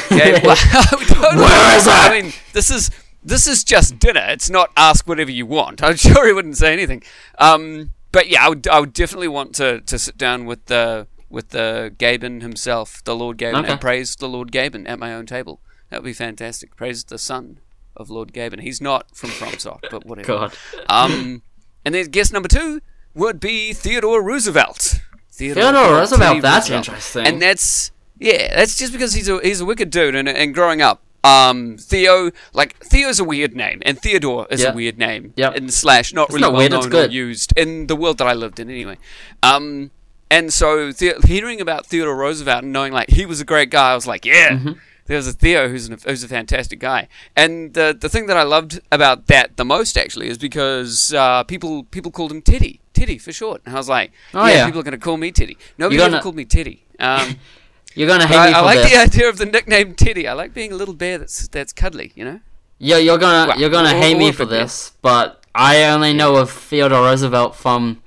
[0.07, 1.43] Okay, well, I don't know.
[1.43, 2.91] Where is I mean, this is
[3.25, 4.25] this is just dinner.
[4.29, 5.83] It's not ask whatever you want.
[5.83, 7.03] I'm sure he wouldn't say anything.
[7.39, 11.07] Um, but yeah, I would, I would definitely want to, to sit down with the
[11.33, 13.73] with the Gaben himself, the Lord Gaben, Okay.
[13.73, 15.61] and praise the Lord Gaben at my own table.
[15.91, 16.77] That would be fantastic.
[16.77, 17.59] Praise the son
[17.97, 18.61] of Lord Gaben.
[18.61, 20.27] He's not from FromSoft, but whatever.
[20.29, 20.55] God.
[20.89, 21.43] Um,
[21.85, 22.81] and then guess number two
[23.15, 25.01] would be Theodore Roosevelt.
[25.31, 26.41] Theodore Roosevelt, T.
[26.41, 27.27] that's interesting.
[27.27, 30.81] And that's yeah, that's just because he's a he's a wicked dude, and and growing
[30.83, 34.73] up, um, Theo like Theo's a weird name, and Theodore is Yeah.
[34.73, 35.33] a weird name.
[35.37, 35.51] Yeah.
[35.51, 38.27] And slash not It's really not well weird, known or used in the world that
[38.29, 38.99] I lived in anyway.
[39.43, 39.91] Um,
[40.37, 43.93] and so the- hearing about Theodore Roosevelt and knowing like he was a great guy,
[43.93, 44.51] I was like, yeah.
[44.57, 44.73] Mm-hmm.
[45.07, 48.45] There's a Theo who's an, who's a fantastic guy, and the the thing that I
[48.45, 53.19] loved about that the most actually is because uh, people people called him Teddy, Teddy
[53.19, 54.65] for short, and I was like, Oh, yeah, yeah.
[54.67, 55.57] people are gonna call me Teddy.
[55.77, 56.85] Nobody You're ever gonna- called me Teddy.
[57.01, 57.37] Um,
[57.97, 58.91] You're gonna hate I, me for I like this.
[58.93, 60.29] the idea of the nickname Teddy.
[60.29, 62.41] I like being a little bear that's that's cuddly, you know.
[62.79, 64.51] You're, you're gonna Well, you're gonna hate me for yeah.
[64.61, 68.01] this, but I only know of Theodore Roosevelt from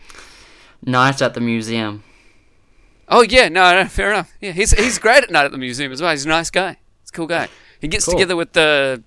[0.81, 2.03] Night at the Museum.
[3.07, 4.33] Oh yeah, no, no, fair enough.
[4.41, 6.11] Yeah, he's he's great at night at the museum as well.
[6.11, 6.77] He's a nice guy.
[7.01, 7.47] He's a cool guy.
[7.79, 8.13] He gets Cool.
[8.15, 9.03] together with the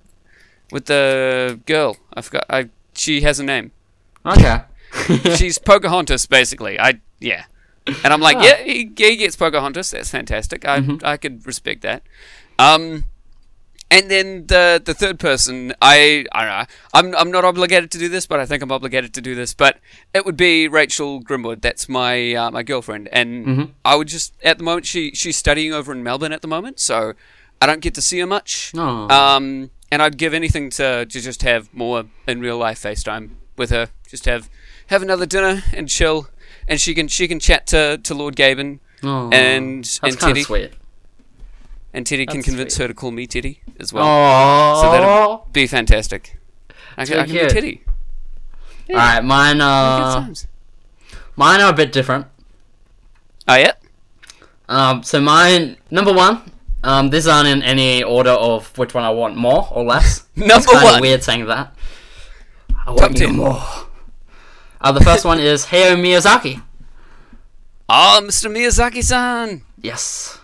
[0.71, 1.97] with the girl.
[2.15, 2.45] I forgot.
[2.49, 3.73] I she has a name.
[4.25, 4.61] Okay.
[5.37, 6.79] She's Pocahontas, basically.
[6.79, 7.45] I yeah,
[7.87, 8.43] and I'm like, Ah.
[8.45, 9.91] yeah, he, he gets Pocahontas.
[9.91, 10.65] That's fantastic.
[10.67, 11.03] I Mhm.
[11.05, 12.03] I could respect that.
[12.59, 13.05] Um,
[13.91, 16.67] and then the the third person, I I don't know.
[16.95, 19.55] I'm I'm not obligated to do this, but I think I'm obligated to do this.
[19.55, 19.79] But
[20.15, 21.63] it would be Rachel Grimwood.
[21.63, 23.71] That's my uh, my girlfriend, and Mhm.
[23.85, 26.81] I would just at the moment she she's studying over in Melbourne at the moment,
[26.81, 27.15] so
[27.63, 28.73] I don't get to see her much.
[28.77, 29.09] Oh.
[29.09, 33.71] Um, and I'd give anything to to just have more in real life FaceTime with
[33.71, 33.89] her.
[34.09, 34.49] Just have
[34.89, 36.29] have another dinner and chill,
[36.69, 40.43] and she can she can chat to to Lord Gaben, Oh, and that's and Teddy
[40.43, 40.73] sweet.
[41.93, 42.85] And Teddy can convince sweet.
[42.85, 44.05] her to call me Teddy as well.
[44.07, 46.39] Oh, So that'd be fantastic.
[46.97, 47.51] I can, I can be cute.
[47.51, 47.83] Teddy.
[48.91, 49.25] all right.
[49.25, 50.35] Mine, Good uh,
[51.37, 52.27] mine are a bit different.
[53.47, 53.73] Oh yeah.
[54.69, 56.43] Um, so mine number one.
[56.85, 60.27] Um, these aren't in any order of which one I want more or less.
[60.37, 61.01] Number it's one.
[61.01, 61.75] Weird saying that.
[62.71, 63.37] I Top want you 10.
[63.37, 63.61] more.
[64.81, 66.63] Uh, the first one is Hayao Miyazaki.
[67.89, 68.49] Oh, Mr.
[68.49, 69.63] Miyazaki-san.
[69.83, 70.38] Yes.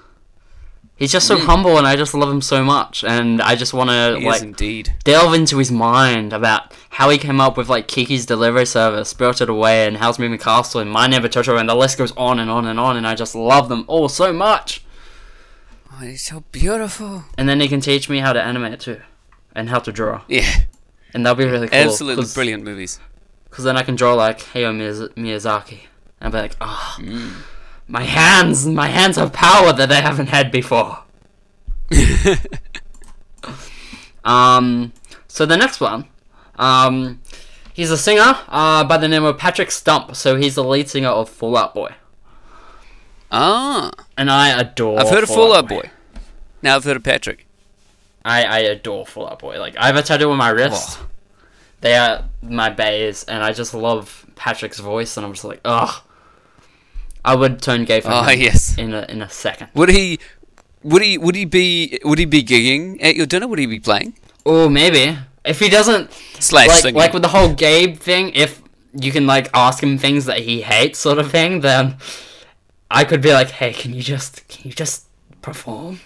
[0.96, 1.46] He's just so Mm.
[1.46, 3.02] humble, and I just love him so much.
[3.02, 4.94] And I just want to like indeed.
[5.02, 9.48] delve into his mind about how he came up with like Kiki's Delivery Service, Spirited
[9.48, 12.48] Away, and Howl's Moving Castle, and My Neighbor Totoro, and the list goes on and
[12.50, 12.96] on and on.
[12.96, 14.84] And I just love them all so much.
[15.92, 17.24] Oh, he's so beautiful.
[17.36, 19.00] And then he can teach me how to animate too,
[19.54, 20.48] and how to draw, Yeah,
[21.12, 21.78] and that'll be really cool.
[21.78, 23.00] absolutely brilliant movies.
[23.50, 24.72] Because then I can draw like Hayao
[25.16, 25.80] Miyazaki,
[26.20, 27.32] and I'll be like, oh, Mm.
[27.88, 30.98] My hands, my hands have power that I haven't had before.
[34.24, 34.92] Um,
[35.28, 36.06] so the next one,
[36.56, 37.20] um,
[37.74, 40.16] he's a singer uh, by the name of Patrick Stump.
[40.16, 41.92] So he's the lead singer of Fall Out Boy,
[43.30, 44.98] Ah, and I adore.
[44.98, 45.90] I've heard of Fall Out Boy.
[46.62, 47.46] Now I've heard of Patrick.
[48.24, 49.58] I I adore Fall Out Boy.
[49.60, 50.98] Like I have a tattoo on my wrist.
[51.82, 56.02] They are my bays, and I just love Patrick's voice, and I'm just like, ugh.
[57.24, 58.76] I would turn gay for Oh him yes.
[58.76, 59.68] in a in a second.
[59.74, 60.18] Would he?
[60.82, 61.16] Would he?
[61.18, 61.98] Would he be?
[62.04, 63.48] Would he be gigging at your dinner?
[63.48, 64.14] Would he be playing?
[64.44, 66.94] Oh, maybe if he doesn't Slash like singing.
[66.96, 68.60] like with the whole Gabe thing, if
[68.92, 71.96] you can like ask him things that he hates, sort of thing, then
[72.90, 75.06] I could be like, hey, can you just can you just
[75.40, 76.00] perform?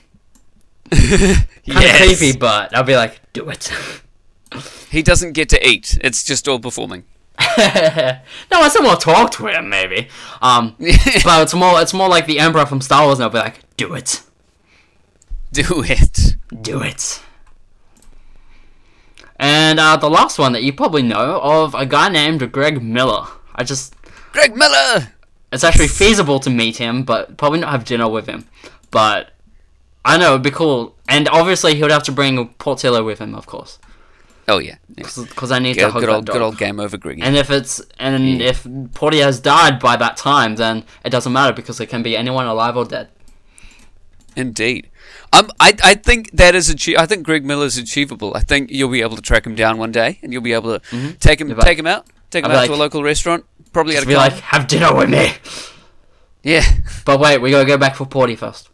[0.90, 1.02] Kind
[1.32, 2.18] of Yes.
[2.18, 3.70] creepy, but I'll be like, do it.
[4.90, 5.98] He doesn't get to eat.
[6.02, 7.04] It's just all performing.
[8.50, 10.08] no, I want to talk to him, maybe.
[10.42, 10.74] Um,
[11.24, 13.60] but it's more it's more like the Emperor from Star Wars, and I'll be like,
[13.76, 14.22] do it,
[15.52, 16.36] Do it.
[16.62, 17.22] do it.
[19.36, 23.26] And uh, the last one that you probably know of a guy named Greg Miller.
[23.54, 23.94] I just
[24.32, 25.12] Greg Miller.
[25.52, 28.46] It's actually feasible to meet him, but probably not have dinner with him.
[28.90, 29.30] But
[30.04, 33.34] I know it'd be cool, and obviously he would have to bring Portillo with him,
[33.34, 33.78] of course,
[34.48, 34.76] Oh yeah.
[34.96, 35.04] yeah.
[35.14, 37.20] because I need to Good, hug good that old, good old game over Greggy.
[37.22, 38.48] And if it's and Yeah.
[38.48, 42.16] if Porty has died by that time, then it doesn't matter because it can be
[42.16, 43.08] anyone alive or dead.
[44.36, 44.88] Indeed.
[45.32, 48.32] Um, I, I think that is achie- I think Greg Miller is achievable.
[48.36, 50.78] I think you'll be able to track him down one day, and you'll be able
[50.78, 53.44] to take him take him out, take him I'll out be to a local restaurant,
[53.72, 54.28] probably at a be car.
[54.28, 55.32] like, have dinner with me.
[56.42, 56.62] yeah.
[57.04, 58.70] But wait, we gotta go back for Porty first.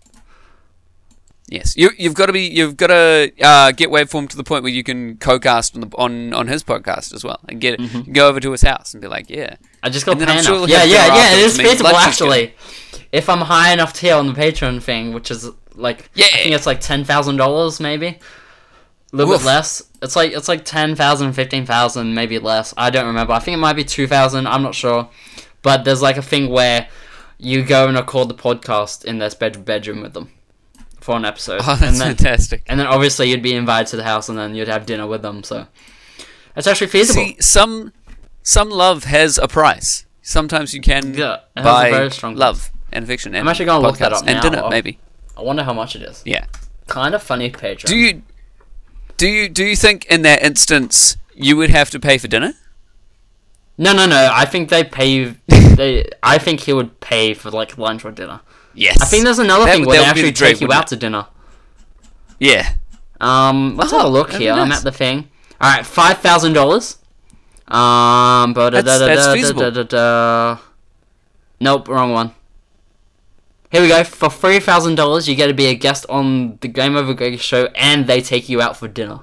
[1.49, 4.63] Yes, you you've got to be you've got to uh, get waveform to the point
[4.63, 8.13] where you can co-cast on the, on on his podcast as well, and get Mm-hmm.
[8.13, 10.67] go over to his house and be like, yeah, I just got And then sure
[10.67, 11.33] Yeah, yeah, yeah.
[11.35, 12.55] It is feasible actually.
[13.13, 16.27] If I'm high enough tier on the Patreon thing, which is like Yeah.
[16.33, 18.07] I think it's like ten thousand dollars maybe.
[19.13, 19.41] A little Oof.
[19.43, 19.83] bit less.
[20.03, 22.75] It's like it's like 10,000, 15,000, maybe less.
[22.77, 23.33] I don't remember.
[23.33, 24.45] I think it might be 2,000.
[24.49, 25.09] I'm not sure.
[25.63, 26.89] But there's like a thing where
[27.39, 30.31] you go and record the podcast in their bed- bedroom with them
[31.05, 31.61] for an episode.
[31.63, 32.63] oh, that's and then, fantastic.
[32.67, 35.21] and then obviously you'd be invited to the house and then you'd have dinner with
[35.21, 35.43] them.
[35.43, 35.67] So
[36.57, 37.27] it's actually feasible.
[37.27, 37.93] See, some
[38.43, 40.07] some love has a price.
[40.23, 43.35] Sometimes you can Yeah, it has a buy very strong love and fiction.
[43.35, 44.99] And I'm actually gonna look that up and dinner I'll- maybe.
[45.37, 46.23] I wonder how much it is.
[46.25, 46.47] Yeah.
[46.91, 47.85] Kinda Funny Patreon.
[47.85, 48.23] Do you
[49.19, 52.55] do you do you think in that instance you would have to pay for dinner?
[53.77, 54.31] No, no, no.
[54.33, 55.37] I think they pay you.
[55.49, 58.41] they, I think he would pay for like lunch or dinner.
[58.75, 59.01] Yes.
[59.01, 61.27] I think there's another That thing where they actually the take you out to dinner.
[62.39, 62.75] Yeah.
[63.21, 64.53] Um, let's Oh, have a look here.
[64.53, 65.29] I'm at the thing.
[65.61, 66.99] All right, five thousand dollars.
[67.69, 70.59] Um, but That's- that's feasible.
[71.61, 72.33] Nope, wrong one.
[73.71, 74.05] Here we go.
[74.05, 77.39] For three thousand dollars, you get to be a guest on the Game Over Greg
[77.41, 79.21] show, and they take you out for dinner.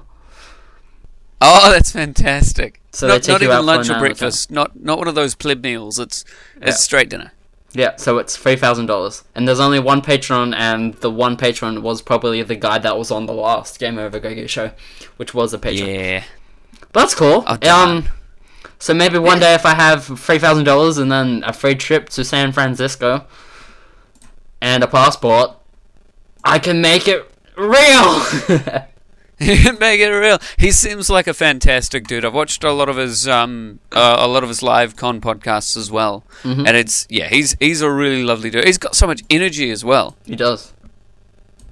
[1.40, 2.80] Oh, that's fantastic.
[2.92, 4.50] So they not, take not you even out for lunch or breakfast.
[4.50, 5.98] Not not one of those pleb meals.
[5.98, 6.24] It's
[6.60, 6.68] Yeah.
[6.68, 7.32] it's straight dinner.
[7.74, 11.82] Yeah, so it's three thousand dollars, and there's only one patron, and the one patron
[11.82, 14.72] was probably the guy that was on the last Game Over Greg show,
[15.16, 15.88] which was a patron.
[15.88, 16.24] Yeah.
[16.92, 17.44] But that's cool.
[17.46, 18.08] Oh, um,
[18.78, 22.10] so maybe one day if I have three thousand dollars and then a free trip
[22.10, 23.24] to San Francisco
[24.60, 25.52] and a passport,
[26.44, 28.22] I can make it real.
[29.80, 30.38] Make it real.
[30.58, 32.24] He seems like a fantastic dude.
[32.24, 35.76] I've watched a lot of his um uh, a lot of his live con podcasts
[35.76, 36.66] as well, Mhm.
[36.66, 38.64] and it's yeah he's he's a really lovely dude.
[38.64, 40.16] He's got so much energy as well.
[40.26, 40.72] He does.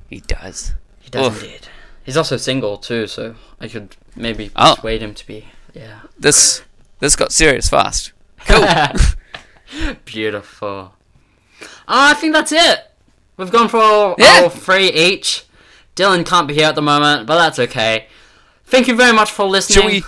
[0.09, 0.75] He does.
[1.01, 1.43] He does Oof.
[1.43, 1.69] indeed.
[2.05, 4.75] He's also single too, so I could maybe Oh.
[4.75, 5.47] persuade him to be.
[5.75, 6.01] Yeah.
[6.19, 6.63] This
[6.99, 8.13] this got serious fast.
[8.47, 8.67] Cool.
[10.05, 10.95] Beautiful.
[11.63, 12.79] Uh, I think that's it.
[13.37, 14.43] We've gone for Yeah.
[14.45, 15.45] our three each.
[16.01, 18.07] Dylan can't be here at the moment, but that's okay.
[18.65, 19.83] Thank you very much for listening.
[19.83, 20.03] Should we?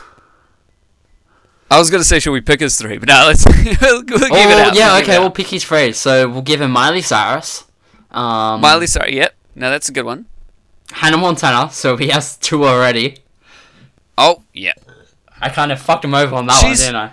[1.71, 2.99] I was gonna say, should we pick his three?
[2.99, 3.45] But no, let's
[3.83, 4.75] we'll, give Oh, it out.
[4.75, 5.97] yeah, We'll okay, it we'll pick his phrase.
[5.99, 7.65] So we'll give him Miley Cyrus.
[8.11, 9.35] Um, Miley, Cyrus, Yep.
[9.55, 10.27] No, that's a good one.
[10.93, 13.19] Hannah Montana, so he has two already.
[14.19, 14.75] Oh, yeah.
[15.41, 17.13] I kind of fucked him over on that She's- one, didn't I?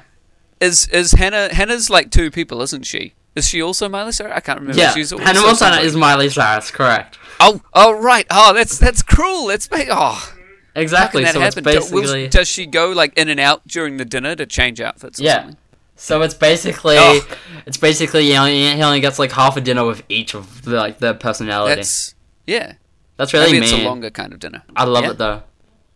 [0.60, 1.54] Is is Hannah?
[1.54, 3.14] Hannah's like two people, isn't she?
[3.40, 4.34] Is she also Miley Cyrus?
[4.36, 4.80] I can't remember.
[4.80, 5.86] Yeah, She's Hannah Montana somebody.
[5.88, 7.18] is Miley Cyrus, correct.
[7.40, 8.28] Oh, oh, right.
[8.30, 9.48] Oh, that's that's cruel.
[9.48, 9.88] Make.
[9.90, 10.36] Oh,
[10.76, 11.64] Exactly, so it's happen?
[11.64, 11.74] Will-
[12.04, 12.28] basically...
[12.28, 15.20] does she go like in and out during the dinner to change outfits?
[15.20, 15.38] Or Yeah.
[15.42, 15.58] Something?
[15.96, 17.20] So it's basically, Oh.
[17.66, 20.78] it's basically he only, he only gets like half a dinner with each of the,
[20.78, 21.76] like their personality.
[21.76, 22.16] That's
[22.48, 22.74] yeah.
[23.18, 24.64] That's really Maybe it's a longer kind of dinner.
[24.76, 25.12] I love Yeah.
[25.12, 25.44] it though.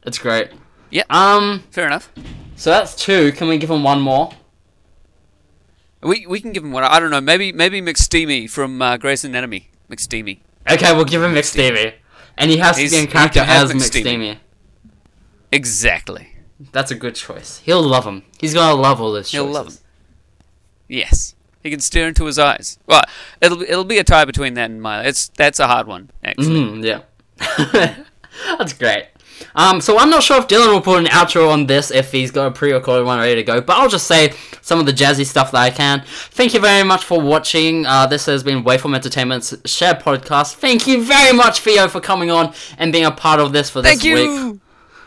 [0.06, 0.50] It's great.
[0.92, 1.04] Yeah.
[1.10, 1.64] Um.
[1.72, 2.12] Fair enough.
[2.58, 3.32] So that's two.
[3.32, 4.32] Can we give him one more?
[6.04, 6.84] We we can give him one.
[6.84, 7.22] I don't know.
[7.22, 9.70] Maybe maybe McSteamy from uh, Grey's Anatomy.
[9.90, 10.40] McSteamy.
[10.70, 11.94] Okay, we'll give him McSteamy,
[12.38, 14.04] and he has He's- to be in character as McSteamy.
[14.04, 14.38] McSteamy.
[15.52, 16.30] Exactly.
[16.72, 17.60] That's a good choice.
[17.60, 18.24] He'll love him.
[18.40, 19.32] He's gonna love all this.
[19.32, 19.74] He'll love him.
[20.88, 21.36] Yes.
[21.62, 22.78] He can stare into his eyes.
[22.88, 23.04] Well,
[23.42, 25.08] it'll it'll be a tie between that and Miley.
[25.08, 26.60] It's that's a hard one actually.
[26.60, 27.96] Mm, yeah.
[28.58, 29.06] That's great.
[29.56, 32.32] Um, so I'm not sure if Dylan will put an outro on this if he's
[32.32, 35.26] got a pre-recorded one ready to go, but I'll just say some of the jazzy
[35.26, 36.04] stuff that I can.
[36.06, 37.86] Thank you very much for watching.
[37.86, 40.56] Uh, this has been Waveform Entertainment's Share podcast.
[40.56, 43.82] Thank you very much, Theo, for coming on and being a part of this for
[43.82, 44.52] this Thank you.
[44.52, 44.60] week.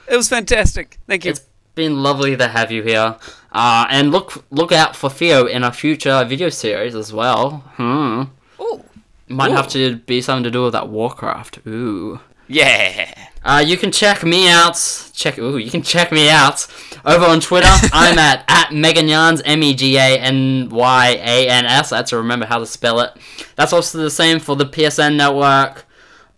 [0.09, 0.99] It was fantastic.
[1.09, 1.33] Thank you.
[1.33, 1.41] It's
[1.75, 3.17] been lovely to have you here.
[3.53, 7.65] Uh, and look look out for Theo in a future video series as well.
[7.77, 8.25] Hmm.
[8.61, 8.85] Ooh.
[9.29, 11.61] Might have to be something to do with that Warcraft.
[11.67, 12.21] Ooh.
[12.49, 13.29] Yeah.
[13.45, 14.77] Uh, you can check me out.
[15.13, 15.39] Check.
[15.39, 16.67] Ooh, you can check me out
[17.05, 17.69] over on Twitter.
[17.93, 21.93] I'm at at Meganyans M E G A N Y A N S.
[21.93, 23.17] I had to remember how to spell it.
[23.55, 25.87] That's also the same for the PSN network.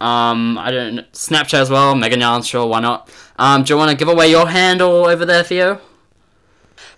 [0.01, 1.95] Um, I don't Snapchat as well.
[1.95, 3.11] Meganyans, sure, why not?
[3.37, 5.81] Um, do you want to give away your handle over there, Theo?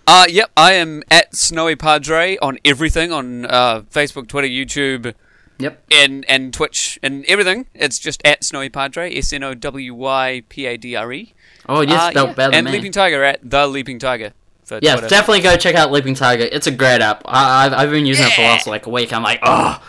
[0.05, 5.13] Uh, yep, I am at Snowy Padre on everything on uh, Facebook, Twitter, YouTube,
[5.61, 5.83] Yep.
[5.91, 7.67] and and Twitch and everything.
[7.73, 11.33] It's just at Snowy Padre, S N O W Y P A D R E.
[11.69, 12.33] Oh, you Uh, yeah.
[12.33, 12.71] better And me.
[12.73, 14.33] Leaping Tiger at the Leaping Tiger.
[14.81, 15.09] Yeah, Twitter.
[15.09, 16.47] definitely go check out Leaping Tiger.
[16.49, 17.23] It's a great app.
[17.25, 19.11] I, I've, I've been using it for the last like a week.
[19.11, 19.83] I'm like, oh,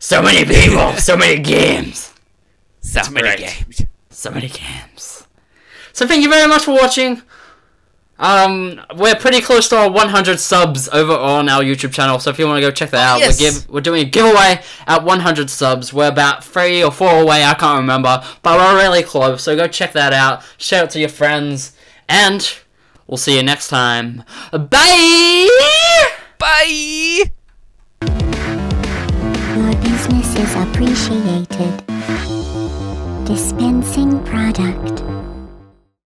[0.00, 2.12] so many people, so many games.
[2.80, 3.38] so many great.
[3.38, 3.82] games.
[4.10, 5.26] So many games.
[5.92, 7.22] So thank you very much for watching.
[8.18, 12.38] Um, we're pretty close to our 100 subs over on our YouTube channel, so if
[12.38, 13.40] you want to go check that out, yes.
[13.40, 15.92] we're, give, we're doing a giveaway at 100 subs.
[15.92, 19.66] We're about three or four away, I can't remember, but we're really close, so go
[19.66, 21.76] check that out, share it to your friends,
[22.08, 22.54] and
[23.06, 24.22] we'll see you next time.
[24.52, 25.48] Bye!
[26.38, 27.30] Bye.
[29.56, 31.82] Your business is appreciated.
[33.24, 35.13] Dispensing product.